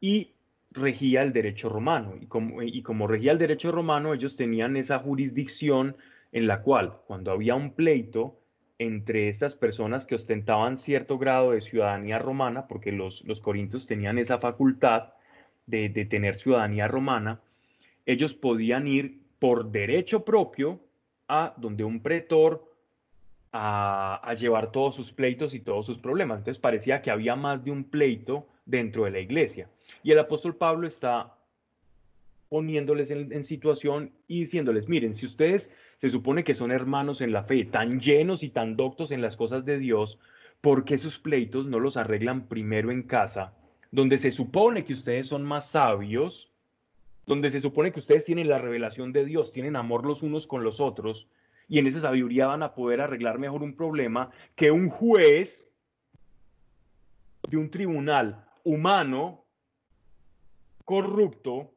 [0.00, 0.33] Y
[0.74, 2.14] regía el derecho romano.
[2.20, 5.96] Y como, y como regía el derecho romano, ellos tenían esa jurisdicción
[6.32, 8.38] en la cual, cuando había un pleito
[8.78, 14.18] entre estas personas que ostentaban cierto grado de ciudadanía romana, porque los, los corintios tenían
[14.18, 15.14] esa facultad
[15.66, 17.40] de, tener ciudadanía romana,
[18.06, 20.80] ellos podían ir por derecho propio
[21.28, 22.70] a donde un pretor
[23.52, 26.38] a, llevar todos sus pleitos y todos sus problemas.
[26.38, 29.68] Entonces parecía que había más de un pleito dentro de la iglesia.
[30.02, 31.34] Y el apóstol Pablo está
[32.48, 37.44] poniéndoles en, situación y diciéndoles, miren, si ustedes se supone que son hermanos en la
[37.44, 40.18] fe, tan llenos y tan doctos en las cosas de Dios,
[40.60, 43.54] ¿por qué sus pleitos no los arreglan primero en casa,
[43.90, 46.50] donde se supone que ustedes son más sabios,
[47.26, 50.62] donde se supone que ustedes tienen la revelación de Dios, tienen amor los unos con
[50.62, 51.26] los otros,
[51.68, 55.66] y en esa sabiduría van a poder arreglar mejor un problema que un juez
[57.48, 59.44] de un tribunal humano
[60.84, 61.70] corrupto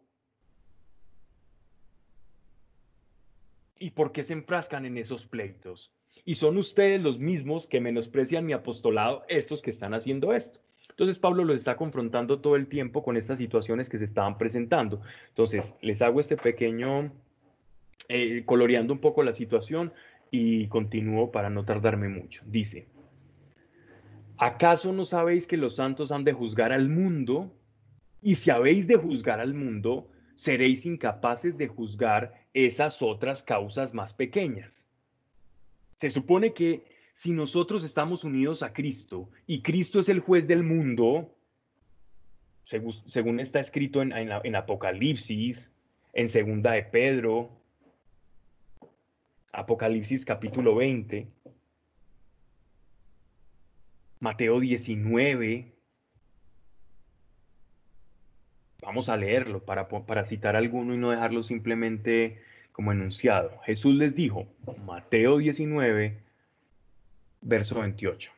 [3.79, 5.91] y por qué se enfrascan en esos pleitos.
[6.25, 10.59] Y son ustedes los mismos que menosprecian mi apostolado, estos que están haciendo esto.
[10.89, 15.01] Entonces Pablo los está confrontando todo el tiempo con estas situaciones que se estaban presentando.
[15.29, 17.11] Entonces les hago este pequeño,
[18.09, 19.93] eh, coloreando un poco la situación
[20.31, 22.41] y continúo para no tardarme mucho.
[22.47, 22.87] Dice,
[24.37, 27.53] ¿acaso no sabéis que los santos han de juzgar al mundo?
[28.21, 34.13] Y si habéis de juzgar al mundo, seréis incapaces de juzgar esas otras causas más
[34.13, 34.87] pequeñas.
[35.97, 36.83] Se supone que
[37.13, 41.33] si nosotros estamos unidos a Cristo y Cristo es el juez del mundo,
[42.63, 45.71] según, está escrito en, en Apocalipsis,
[46.13, 47.49] en Segunda de Pedro,
[49.53, 51.27] Apocalipsis capítulo 20,
[54.19, 55.77] Mateo 19,
[58.83, 62.41] Vamos a leerlo para, para citar alguno y no dejarlo simplemente
[62.71, 63.57] como enunciado.
[63.65, 64.45] Jesús les dijo,
[64.85, 66.17] Mateo 19,
[67.41, 68.31] verso 28.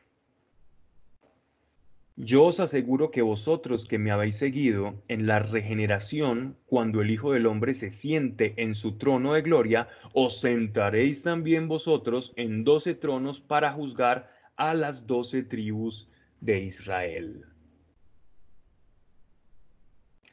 [2.16, 7.32] Yo os aseguro que vosotros que me habéis seguido en la regeneración, cuando el Hijo
[7.32, 12.94] del Hombre se siente en su trono de gloria, os sentaréis también vosotros en doce
[12.94, 14.30] tronos para juzgar
[14.60, 16.06] a las doce tribus
[16.42, 17.46] de Israel.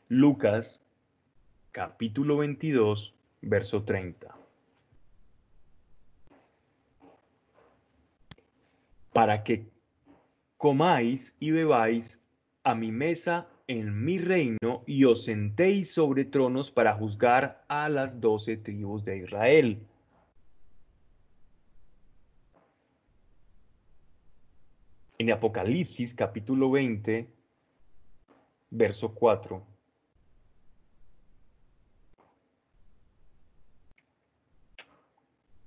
[0.10, 0.82] Lucas
[1.72, 4.36] capítulo 22, verso 30.
[9.14, 9.66] Para que
[10.58, 12.22] comáis y bebáis
[12.66, 18.20] a mi mesa en mi reino y os sentéis sobre tronos para juzgar a las
[18.20, 19.88] doce tribus de Israel.
[25.20, 27.28] En Apocalipsis capítulo 20,
[28.70, 29.64] verso 4.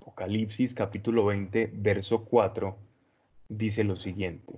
[0.03, 2.79] Apocalipsis capítulo 20, verso 4,
[3.49, 4.55] dice lo siguiente.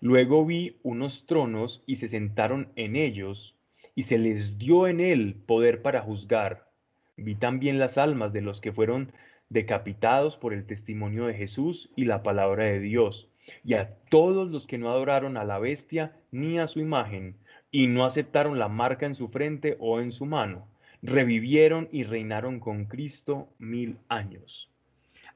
[0.00, 3.54] Luego vi unos tronos y se sentaron en ellos,
[3.94, 6.70] y se les dio en él poder para juzgar.
[7.18, 9.12] Vi también las almas de los que fueron
[9.50, 13.28] decapitados por el testimonio de Jesús y la palabra de Dios,
[13.64, 17.36] y a todos los que no adoraron a la bestia ni a su imagen,
[17.70, 20.66] y no aceptaron la marca en su frente o en su mano,
[21.02, 24.70] revivieron y reinaron con Cristo mil años.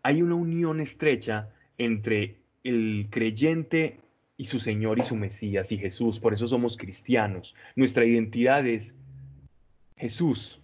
[0.02, 3.98] Hay una unión estrecha entre el creyente
[4.36, 6.18] y su Señor y su Mesías y Jesús.
[6.18, 7.54] Por eso somos cristianos.
[7.76, 8.94] Nuestra identidad es
[9.96, 10.60] Jesús.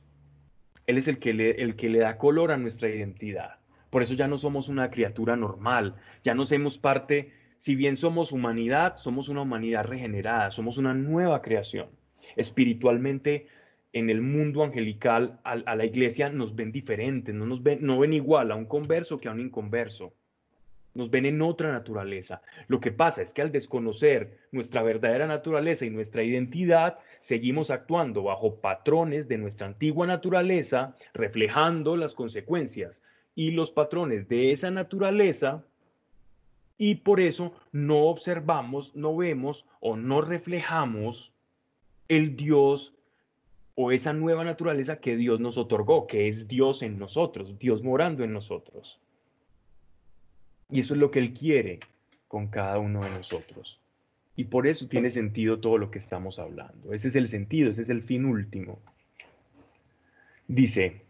[0.87, 3.59] Él es el que, le, el que le da color a nuestra identidad.
[3.91, 5.95] Por eso ya no somos una criatura normal,
[6.25, 11.43] ya no somos parte, si bien somos humanidad, somos una humanidad regenerada, somos una nueva
[11.43, 11.89] creación.
[12.37, 13.47] Espiritualmente,
[13.93, 18.13] en el mundo angelical, a, la iglesia nos ven diferentes, no nos ven, no ven
[18.13, 20.13] igual a un converso que a un inconverso
[20.95, 22.43] nos ven en otra naturaleza.
[22.67, 28.25] Lo que pasa es que al desconocer nuestra verdadera naturaleza y nuestra identidad, seguimos actuando
[28.25, 33.01] bajo patrones de nuestra antigua naturaleza, reflejando las consecuencias
[33.35, 35.65] y los patrones de esa naturaleza,
[36.79, 41.33] y por eso no observamos, no vemos o no reflejamos
[42.07, 42.95] el Dios
[43.75, 48.25] o esa nueva naturaleza que Dios nos otorgó, que es Dios en nosotros, Dios morando
[48.25, 48.99] en nosotros.
[50.71, 51.81] Y eso es lo que Él quiere
[52.29, 53.81] con cada uno de nosotros.
[54.37, 56.93] Y por eso tiene sentido todo lo que estamos hablando.
[56.93, 58.79] Ese es el sentido, ese es el fin último.
[60.47, 61.03] Dice,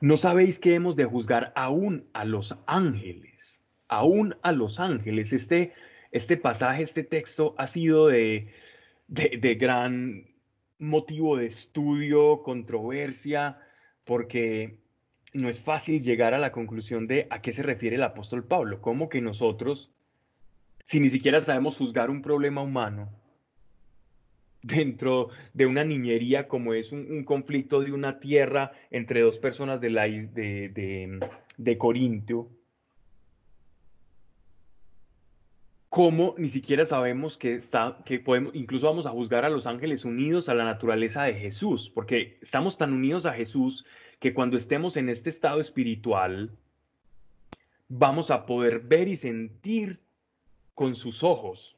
[0.00, 3.60] ¿no sabéis que hemos de juzgar aún a los ángeles?
[3.88, 5.32] Aún a los ángeles.
[5.32, 5.72] Este,
[6.12, 8.52] este pasaje, este texto ha sido de,
[9.08, 10.26] de, de gran
[10.78, 13.58] motivo de estudio, controversia,
[14.04, 14.78] porque
[15.32, 18.80] no es fácil llegar a la conclusión de a qué se refiere el apóstol Pablo.
[18.80, 19.92] ¿Cómo que nosotros,
[20.84, 23.10] si ni siquiera sabemos juzgar un problema humano,
[24.66, 29.90] dentro de una niñería como es un, conflicto de una tierra entre dos personas de,
[29.90, 32.48] la, de, Corintio,
[35.88, 40.04] cómo ni siquiera sabemos que, está, que podemos, incluso vamos a juzgar a los ángeles
[40.04, 43.86] unidos a la naturaleza de Jesús, porque estamos tan unidos a Jesús
[44.18, 46.50] que cuando estemos en este estado espiritual,
[47.88, 50.00] vamos a poder ver y sentir
[50.74, 51.76] con sus ojos,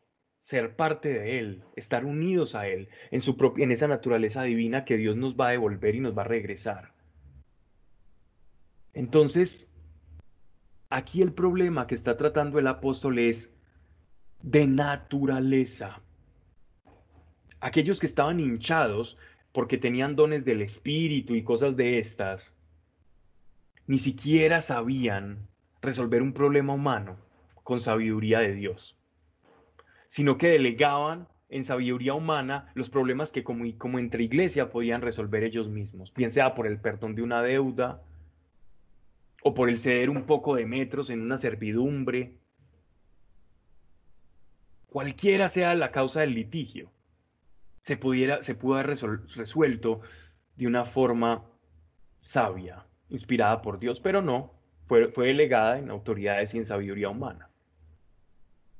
[0.48, 4.86] ser parte de Él, estar unidos a Él, en, su propia, en esa naturaleza divina
[4.86, 6.92] que Dios nos va a devolver y nos va a regresar.
[8.94, 9.68] Entonces,
[10.88, 13.52] aquí el problema que está tratando el apóstol es
[14.40, 16.00] de naturaleza.
[17.60, 19.18] Aquellos que estaban hinchados
[19.52, 22.56] porque tenían dones del espíritu y cosas de estas,
[23.86, 25.46] ni siquiera sabían
[25.82, 27.18] resolver un problema humano
[27.64, 28.97] con sabiduría de Dios,
[30.08, 35.44] sino que delegaban en sabiduría humana los problemas que como, como entre iglesia podían resolver
[35.44, 38.02] ellos mismos, bien sea por el perdón de una deuda,
[39.42, 42.34] o por el ceder un poco de metros en una servidumbre,
[44.88, 46.90] cualquiera sea la causa del litigio
[47.88, 48.98] se, pudiera, se pudo haber
[49.34, 50.02] resuelto
[50.56, 51.42] de una forma
[52.20, 54.52] sabia, inspirada por Dios, pero no,
[54.86, 57.47] fue, fue delegada en autoridades y en sabiduría humana.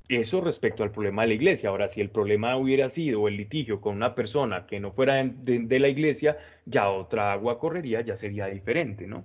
[0.09, 1.69] Eso respecto al problema de la iglesia.
[1.69, 5.79] Ahora, si el problema hubiera sido el litigio con una persona que no fuera de,
[5.79, 6.35] la iglesia,
[6.65, 9.23] ya otra agua correría, ya sería diferente, ¿no?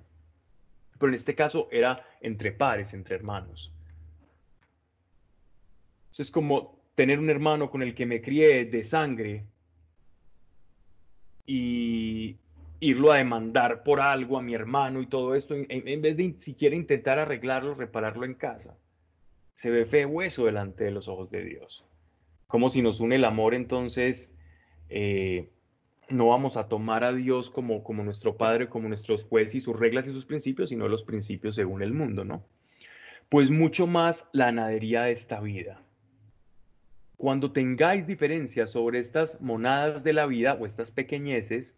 [0.98, 3.72] Pero en este caso era entre pares, entre hermanos.
[6.18, 9.44] Es como tener un hermano con el que me crié de sangre
[11.46, 12.36] y
[12.80, 16.76] irlo a demandar por algo a mi hermano y todo esto, en, vez de siquiera
[16.76, 18.76] intentar arreglarlo, repararlo en casa.
[19.56, 21.84] Se ve feo eso delante de los ojos de Dios.
[22.46, 24.30] Como si nos une el amor, entonces
[24.88, 25.48] eh,
[26.08, 29.78] no vamos a tomar a Dios como, como nuestro Padre, como nuestros jueces y sus
[29.78, 32.44] reglas y sus principios, sino los principios según el mundo, ¿no?
[33.30, 35.82] Pues mucho más la nadería de esta vida.
[37.16, 41.74] Cuando tengáis diferencias sobre estas monadas de la vida o estas pequeñeces,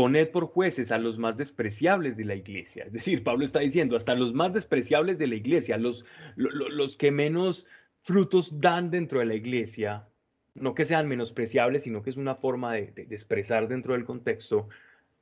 [0.00, 2.84] poned por jueces a los más despreciables de la iglesia.
[2.84, 7.10] Es decir, Pablo está diciendo, hasta los más despreciables de la iglesia, los, los, que
[7.10, 7.66] menos
[8.04, 10.08] frutos dan dentro de la iglesia,
[10.54, 14.70] no que sean menospreciables, sino que es una forma de, de expresar dentro del contexto,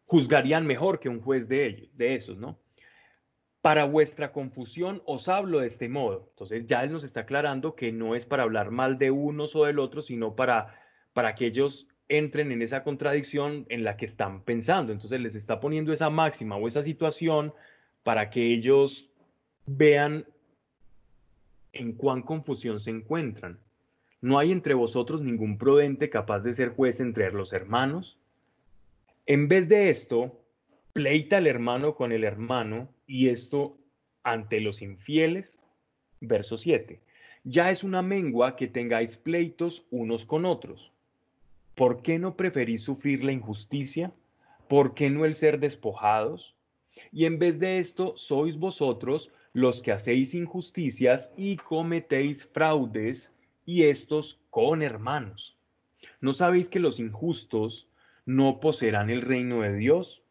[0.06, 2.56] juzgarían mejor que un juez de ellos, de esos, ¿no?
[3.60, 6.28] Para vuestra confusión os hablo de este modo.
[6.30, 9.64] Entonces ya él nos está aclarando que no es para hablar mal de unos o
[9.64, 10.80] del otro, sino para,
[11.14, 14.92] para que ellos entren en esa contradicción en la que están pensando.
[14.92, 17.52] Entonces les está poniendo esa máxima o esa situación
[18.02, 19.10] para que ellos
[19.66, 20.24] vean
[21.72, 23.58] en cuán confusión se encuentran.
[24.20, 28.18] No hay entre vosotros ningún prudente capaz de ser juez entre los hermanos.
[29.26, 30.40] En vez de esto,
[30.92, 33.76] pleita el hermano con el hermano y esto
[34.24, 35.58] ante los infieles.
[36.20, 37.00] Verso 7.
[37.44, 40.92] Ya es una mengua que tengáis pleitos unos con otros.
[41.78, 44.10] ¿Por qué no preferís sufrir la injusticia?
[44.68, 46.56] ¿Por qué no el ser despojados?
[47.12, 53.30] Y en vez de esto, sois vosotros los que hacéis injusticias y cometéis fraudes,
[53.64, 55.56] y estos con hermanos.
[56.20, 57.86] ¿No sabéis que los injustos
[58.26, 60.24] no poseerán el reino de Dios?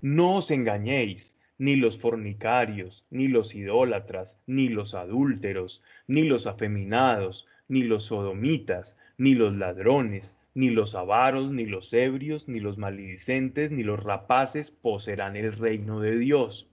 [0.00, 7.46] No os engañéis, ni los fornicarios, ni los idólatras, ni los adúlteros, ni los afeminados,
[7.68, 13.70] ni los sodomitas, ni los ladrones, ni los avaros, ni los ebrios, ni los maledicentes,
[13.70, 16.66] ni los rapaces poseerán el reino de Dios.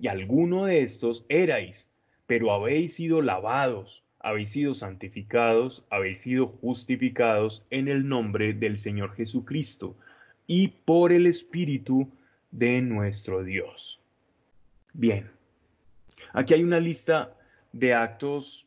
[0.00, 1.86] Y alguno de estos erais,
[2.26, 9.14] pero habéis sido lavados, habéis sido santificados, habéis sido justificados en el nombre del Señor
[9.14, 9.96] Jesucristo
[10.46, 12.08] y por el Espíritu
[12.50, 14.00] de nuestro Dios.
[14.92, 15.30] Bien,
[16.32, 17.34] aquí hay una lista
[17.72, 18.66] de actos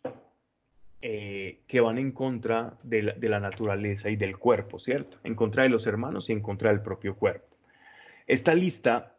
[1.03, 5.17] eh, que van en contra de la, naturaleza y del cuerpo, ¿cierto?
[5.23, 7.57] En contra de los hermanos y en contra del propio cuerpo.
[8.27, 9.15] Esta lista,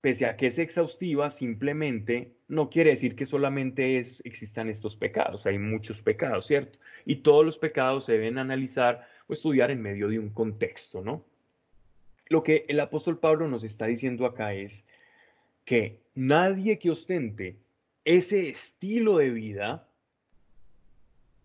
[0.00, 5.58] pese a que es exhaustiva, simplemente no quiere decir que solamente existan estos pecados, hay
[5.58, 6.78] muchos pecados, ¿cierto?
[7.04, 11.24] Y todos los pecados se deben analizar o estudiar en medio de un contexto, ¿no?
[12.28, 14.84] Lo que el apóstol Pablo nos está diciendo acá es
[15.64, 17.56] que nadie que ostente
[18.04, 19.88] ese estilo de vida,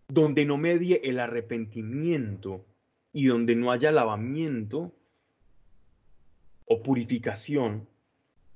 [0.08, 2.64] donde no medie el arrepentimiento
[3.12, 4.92] y donde no haya lavamiento
[6.66, 7.88] o purificación,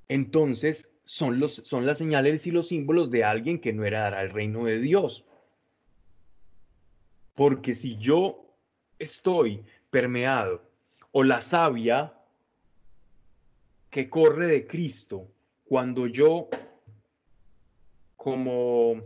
[0.09, 4.31] entonces son, los, son las señales y los símbolos de alguien que no heredará el
[4.31, 5.25] reino de Dios.
[7.35, 8.45] Porque si yo
[8.99, 10.63] estoy permeado
[11.13, 12.13] o la savia
[13.91, 15.27] que corre de Cristo,
[15.65, 16.49] cuando yo
[18.17, 19.01] como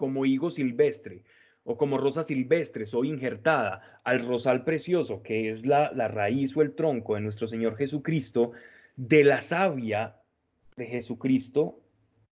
[0.00, 1.24] como higo silvestre
[1.62, 6.62] o como rosa silvestre soy injertada al rosal precioso, que es la, la raíz o
[6.62, 8.52] el tronco de nuestro Señor Jesucristo,
[8.96, 10.16] de la savia
[10.78, 11.80] de Jesucristo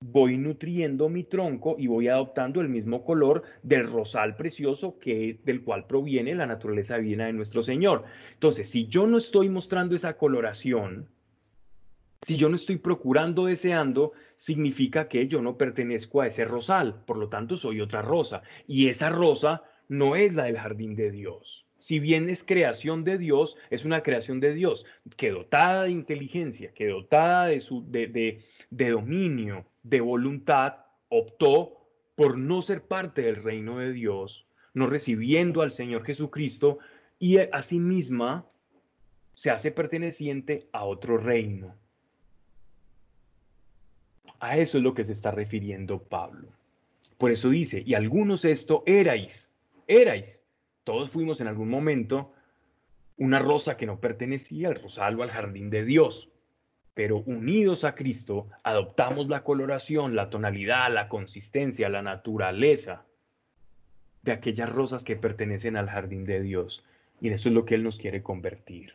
[0.01, 5.63] voy nutriendo mi tronco y voy adoptando el mismo color del rosal precioso que del
[5.63, 8.05] cual proviene la naturaleza divina de nuestro Señor.
[8.33, 11.09] Entonces, si yo no estoy mostrando esa coloración,
[12.23, 17.17] si yo no estoy procurando, deseando, significa que yo no pertenezco a ese rosal, por
[17.17, 18.43] lo tanto soy otra rosa.
[18.67, 21.65] Y esa rosa no es la del jardín de Dios.
[21.79, 24.85] Si bien es creación de Dios, es una creación de Dios
[25.17, 28.09] que dotada de inteligencia, que dotada de, su, de,
[28.71, 30.75] de dominio, de voluntad,
[31.09, 31.79] optó
[32.15, 36.79] por no ser parte del reino de Dios, no recibiendo al Señor Jesucristo
[37.19, 38.45] y a sí misma
[39.35, 41.75] se hace perteneciente a otro reino.
[44.41, 46.49] A eso es lo que se está refiriendo Pablo.
[47.17, 49.49] Por eso dice, y algunos esto erais,
[49.87, 50.41] erais.
[50.85, 52.33] Todos fuimos en algún momento
[53.17, 56.31] una rosa que no pertenecía al rosal o al jardín de Dios.
[56.95, 63.05] Pero unidos a Cristo, adoptamos la coloración, la tonalidad, la consistencia, la naturaleza
[64.23, 66.85] de aquellas rosas que pertenecen al jardín de Dios.
[67.21, 68.95] Y en eso es lo que Él nos quiere convertir.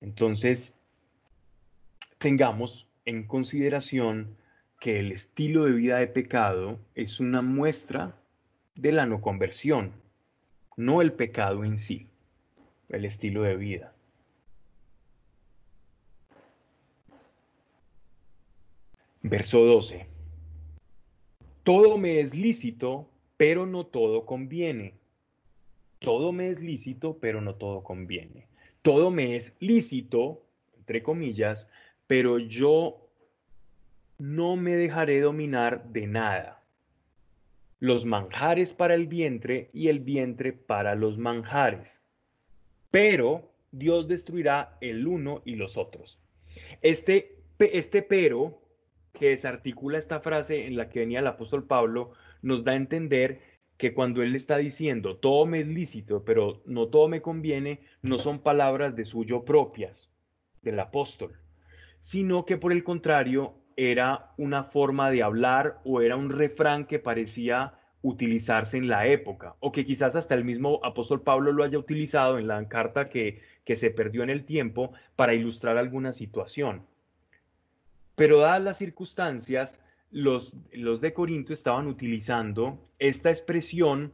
[0.00, 0.72] Entonces,
[2.18, 4.36] tengamos en consideración
[4.80, 8.16] que el estilo de vida de pecado es una muestra
[8.74, 9.92] de la no conversión,
[10.76, 12.08] no el pecado en sí,
[12.88, 13.92] el estilo de vida.
[19.22, 20.06] Verso 12.
[21.62, 23.08] Todo me es lícito,
[23.38, 24.94] pero no todo conviene.
[25.98, 28.46] Todo me es lícito, pero no todo conviene.
[28.82, 30.42] Todo me es lícito,
[30.76, 31.66] entre comillas,
[32.06, 33.04] pero yo
[34.18, 36.62] no me dejaré dominar de nada.
[37.80, 42.00] Los manjares para el vientre y el vientre para los manjares.
[42.90, 46.18] Pero Dios destruirá el uno y los otros.
[46.80, 48.60] Este, este pero
[49.12, 52.12] que desarticula esta frase en la que venía el apóstol Pablo,
[52.42, 53.40] nos da a entender
[53.76, 58.18] que cuando él está diciendo todo me es lícito, pero no todo me conviene, no
[58.18, 60.10] son palabras de suyo propias,
[60.62, 61.38] del apóstol,
[62.04, 66.98] sino que por el contrario era una forma de hablar o era un refrán que
[66.98, 71.78] parecía utilizarse en la época, o que quizás hasta el mismo apóstol Pablo lo haya
[71.78, 76.82] utilizado en la carta que, que se perdió en el tiempo para ilustrar alguna situación.
[78.14, 84.12] Pero dadas las circunstancias, los, los de Corinto estaban utilizando esta expresión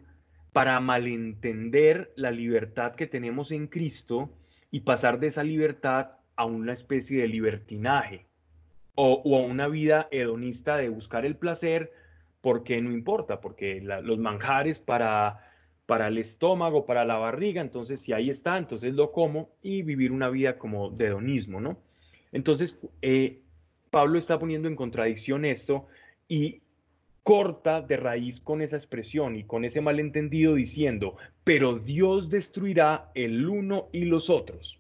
[0.52, 4.30] para malentender la libertad que tenemos en Cristo
[4.70, 8.24] y pasar de esa libertad a una especie de libertinaje
[8.94, 11.92] o, a una vida hedonista de buscar el placer
[12.40, 15.46] porque no importa, porque los manjares para,
[15.84, 20.12] para el estómago, para la barriga, entonces si ahí está, entonces lo como y vivir
[20.12, 21.76] una vida como de hedonismo, ¿no?
[22.32, 23.42] Entonces, eh,
[23.90, 25.88] Pablo está poniendo en contradicción esto
[26.26, 26.62] y
[27.22, 33.46] corta de raíz con esa expresión y con ese malentendido diciendo, pero Dios destruirá el
[33.46, 34.79] uno y los otros,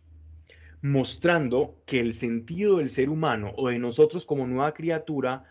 [0.82, 5.44] mostrando que el sentido del ser humano o de nosotros como nueva criatura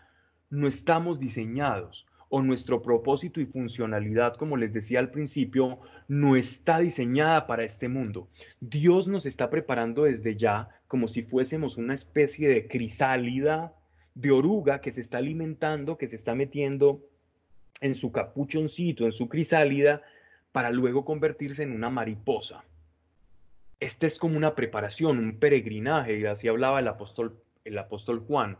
[0.50, 6.78] no estamos diseñados o nuestro propósito y funcionalidad, como les decía al principio, no está
[6.78, 8.28] diseñada para este mundo.
[8.60, 13.72] Dios nos está preparando desde ya como si fuésemos una especie de crisálida,
[14.14, 17.00] de oruga que se está alimentando, que se está metiendo
[17.80, 20.02] en su capuchoncito, en su crisálida,
[20.52, 22.64] para luego convertirse en una mariposa.
[23.80, 28.58] Este es como una preparación, un peregrinaje, y así hablaba el apóstol, el apóstol Juan.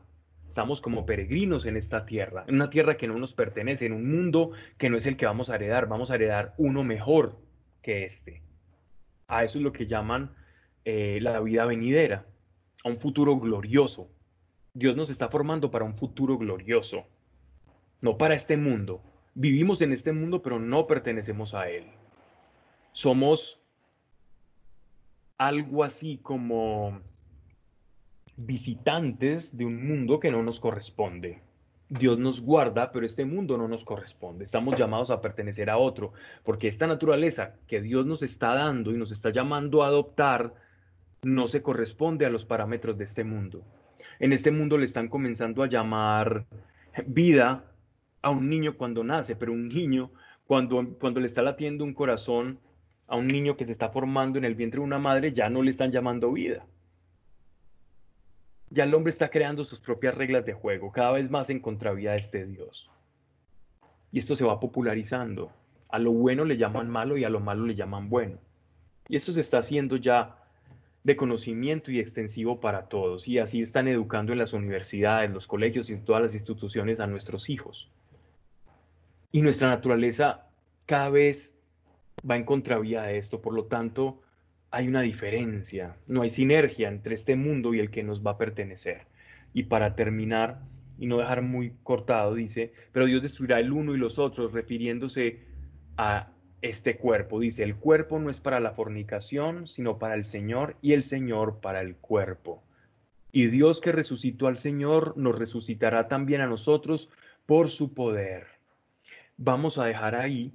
[0.49, 4.11] Estamos como peregrinos en esta tierra, en una tierra que no nos pertenece, en un
[4.11, 7.37] mundo que no es el que vamos a heredar, vamos a heredar uno mejor
[7.83, 8.43] que este.
[9.29, 10.31] A eso es lo que llaman
[10.87, 12.27] eh, la vida venidera,
[12.83, 14.11] a un futuro glorioso.
[14.73, 17.05] Dios nos está formando para un futuro glorioso,
[18.01, 19.03] no para este mundo.
[19.35, 21.85] Vivimos en este mundo, pero no pertenecemos a él.
[22.93, 23.60] Somos
[25.41, 27.01] algo así como
[28.37, 31.41] visitantes de un mundo que no nos corresponde.
[31.89, 34.45] Dios nos guarda, pero este mundo no nos corresponde.
[34.45, 36.13] Estamos llamados a pertenecer a otro,
[36.45, 40.53] porque esta naturaleza que Dios nos está dando y nos está llamando a adoptar
[41.23, 43.65] no se corresponde a los parámetros de este mundo.
[44.19, 46.45] En este mundo le están comenzando a llamar
[47.07, 47.65] vida
[48.21, 50.11] a un niño cuando nace, pero un niño
[50.47, 52.59] cuando, cuando le está latiendo un corazón
[53.11, 55.63] a un niño que se está formando en el vientre de una madre, ya no
[55.63, 56.65] le están llamando vida
[58.71, 62.13] ya el hombre está creando sus propias reglas de juego, cada vez más en contravía
[62.13, 62.89] de este Dios.
[64.13, 65.51] Y esto se va popularizando.
[65.89, 68.39] A lo bueno le llaman malo y a lo malo le llaman bueno.
[69.09, 70.37] Y esto se está haciendo ya
[71.03, 73.27] de conocimiento y extensivo para todos.
[73.27, 77.09] Y así están educando en las universidades, los colegios y en todas las instituciones a
[77.09, 77.91] nuestros hijos.
[79.33, 80.47] Y nuestra naturaleza
[80.87, 81.53] cada vez
[82.29, 83.41] va en contravía de esto.
[83.41, 84.21] Por lo tanto,
[84.71, 88.39] hay una diferencia, no hay sinergia entre este mundo y el que nos va a
[88.39, 89.03] pertenecer.
[89.53, 90.61] Y para terminar,
[90.99, 95.41] y no dejar muy cortado, dice, pero Dios destruirá el uno y los otros, refiriéndose
[95.97, 96.29] a
[96.63, 97.41] este cuerpo.
[97.41, 101.61] Dice, el cuerpo no es para la fornicación, sino para el Señor, y el Señor
[101.61, 102.63] para el cuerpo.
[103.33, 107.09] Y Dios que resucitó al Señor, nos resucitará también a nosotros
[107.47, 108.47] por su poder.
[109.37, 110.53] Vamos a dejar ahí,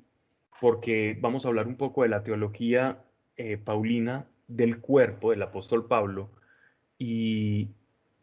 [0.61, 3.03] porque vamos a hablar un poco de la teología
[3.37, 6.29] eh, Paulina del cuerpo del apóstol Pablo
[6.97, 7.69] y,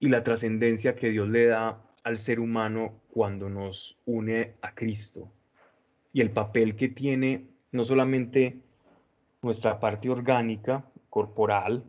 [0.00, 5.30] la trascendencia que Dios le da al ser humano cuando nos une a Cristo
[6.12, 8.58] y el papel que tiene no solamente
[9.42, 11.84] nuestra parte orgánica, corporal,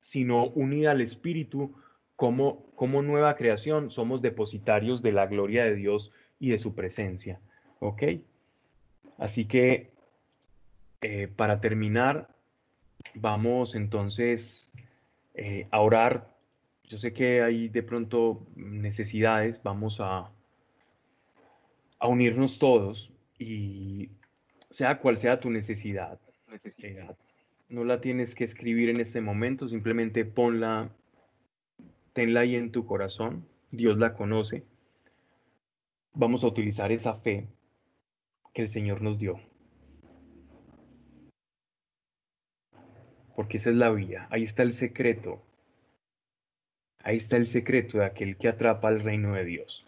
[0.00, 1.74] sino unida al Espíritu
[2.14, 7.40] como, como nueva creación, somos depositarios de la gloria de Dios y de su presencia.
[7.80, 8.02] ¿Ok?
[9.22, 9.92] Así que
[11.00, 12.26] eh, para terminar,
[13.14, 14.68] vamos entonces
[15.34, 16.34] eh, a orar.
[16.88, 20.32] Yo sé que hay de pronto necesidades, vamos a,
[22.00, 24.10] a unirnos todos y
[24.72, 26.18] sea cual sea tu necesidad,
[26.50, 27.16] necesidad,
[27.68, 30.90] no la tienes que escribir en este momento, simplemente ponla,
[32.12, 34.64] tenla ahí en tu corazón, Dios la conoce.
[36.12, 37.46] Vamos a utilizar esa fe
[38.52, 39.40] que el Señor nos dio.
[43.34, 45.42] porque esa es la vía, ahí está el secreto,
[47.02, 49.84] ahí está el secreto de aquel que atrapa al reino de Dios.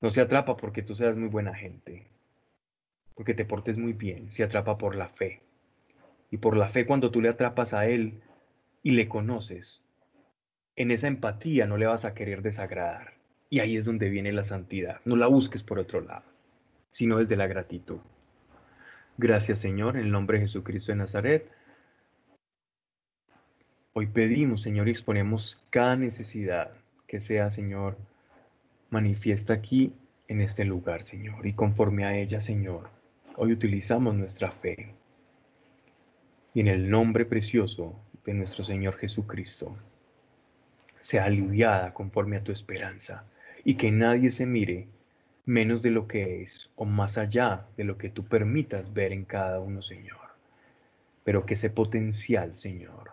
[0.00, 2.06] No se atrapa porque tú seas muy buena gente,
[3.14, 5.40] porque te portes muy bien, se atrapa por la fe.
[6.30, 8.20] Y por la fe cuando tú le atrapas a Él
[8.82, 9.80] y le conoces,
[10.76, 13.14] en esa empatía no le vas a querer desagradar.
[13.48, 15.00] Y ahí es donde viene la santidad.
[15.04, 16.24] No la busques por otro lado.
[16.90, 17.98] Sino desde la gratitud.
[19.18, 21.50] Gracias Señor, en el nombre de Jesucristo de Nazaret.
[23.92, 26.70] Hoy pedimos, Señor, y exponemos cada necesidad
[27.06, 27.96] que sea, Señor,
[28.90, 29.94] manifiesta aquí
[30.28, 31.46] en este lugar, Señor.
[31.46, 32.90] Y conforme a ella, Señor,
[33.36, 34.94] hoy utilizamos nuestra fe.
[36.52, 39.76] Y en el nombre precioso de nuestro Señor Jesucristo,
[41.00, 43.24] sea aliviada conforme a tu esperanza.
[43.64, 44.88] Y que nadie se mire
[45.46, 49.24] menos de lo que es o más allá de lo que tú permitas ver en
[49.24, 50.18] cada uno, Señor.
[51.24, 53.12] Pero que ese potencial, Señor,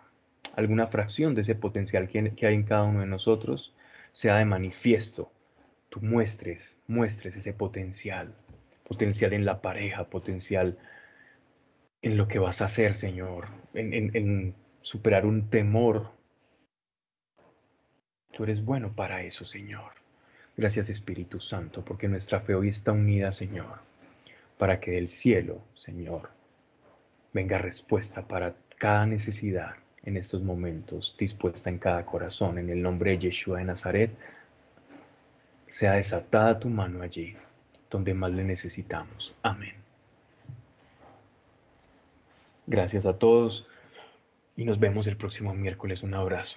[0.56, 3.74] alguna fracción de ese potencial que hay en cada uno de nosotros,
[4.12, 5.30] sea de manifiesto.
[5.88, 8.34] Tú muestres, muestres ese potencial,
[8.86, 10.76] potencial en la pareja, potencial
[12.02, 16.10] en lo que vas a hacer, Señor, en, en superar un temor.
[18.32, 20.03] Tú eres bueno para eso, Señor.
[20.56, 23.80] Gracias Espíritu Santo, porque nuestra fe hoy está unida, Señor,
[24.56, 26.30] para que del cielo, Señor,
[27.32, 29.74] venga respuesta para cada necesidad
[30.04, 34.10] en estos momentos, dispuesta en cada corazón, en el nombre de Yeshua de Nazaret,
[35.68, 37.34] sea desatada tu mano allí,
[37.90, 39.34] donde más le necesitamos.
[39.42, 39.74] Amén.
[42.66, 43.66] Gracias a todos
[44.56, 46.02] y nos vemos el próximo miércoles.
[46.02, 46.56] Un abrazo.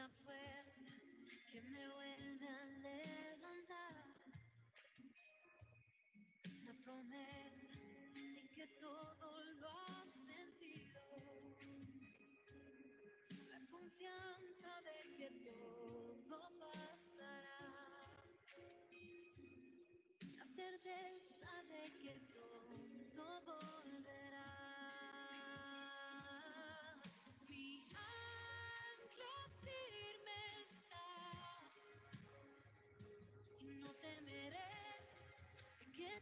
[0.00, 0.92] una fuerza
[1.52, 4.06] que me vuelve a levantar.
[6.64, 7.78] La promesa
[8.14, 11.02] de que todo lo has vencido.
[13.50, 14.29] La confianza.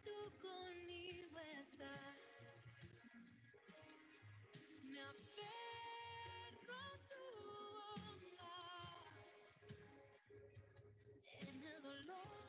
[0.08, 2.16] tú conmigo estás.
[4.84, 7.24] Me aferro a tu
[8.06, 8.54] onda.
[11.46, 12.48] En el dolor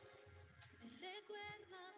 [0.80, 1.89] me recuerda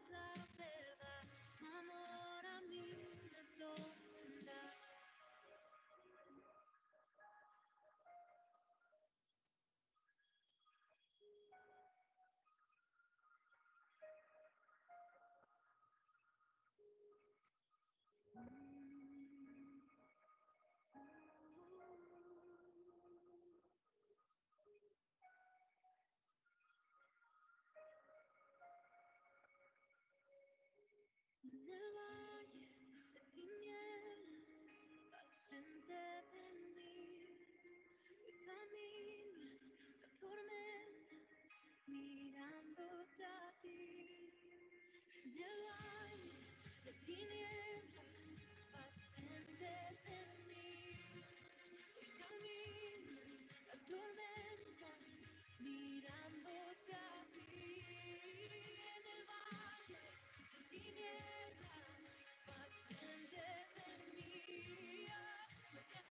[42.77, 43.12] booth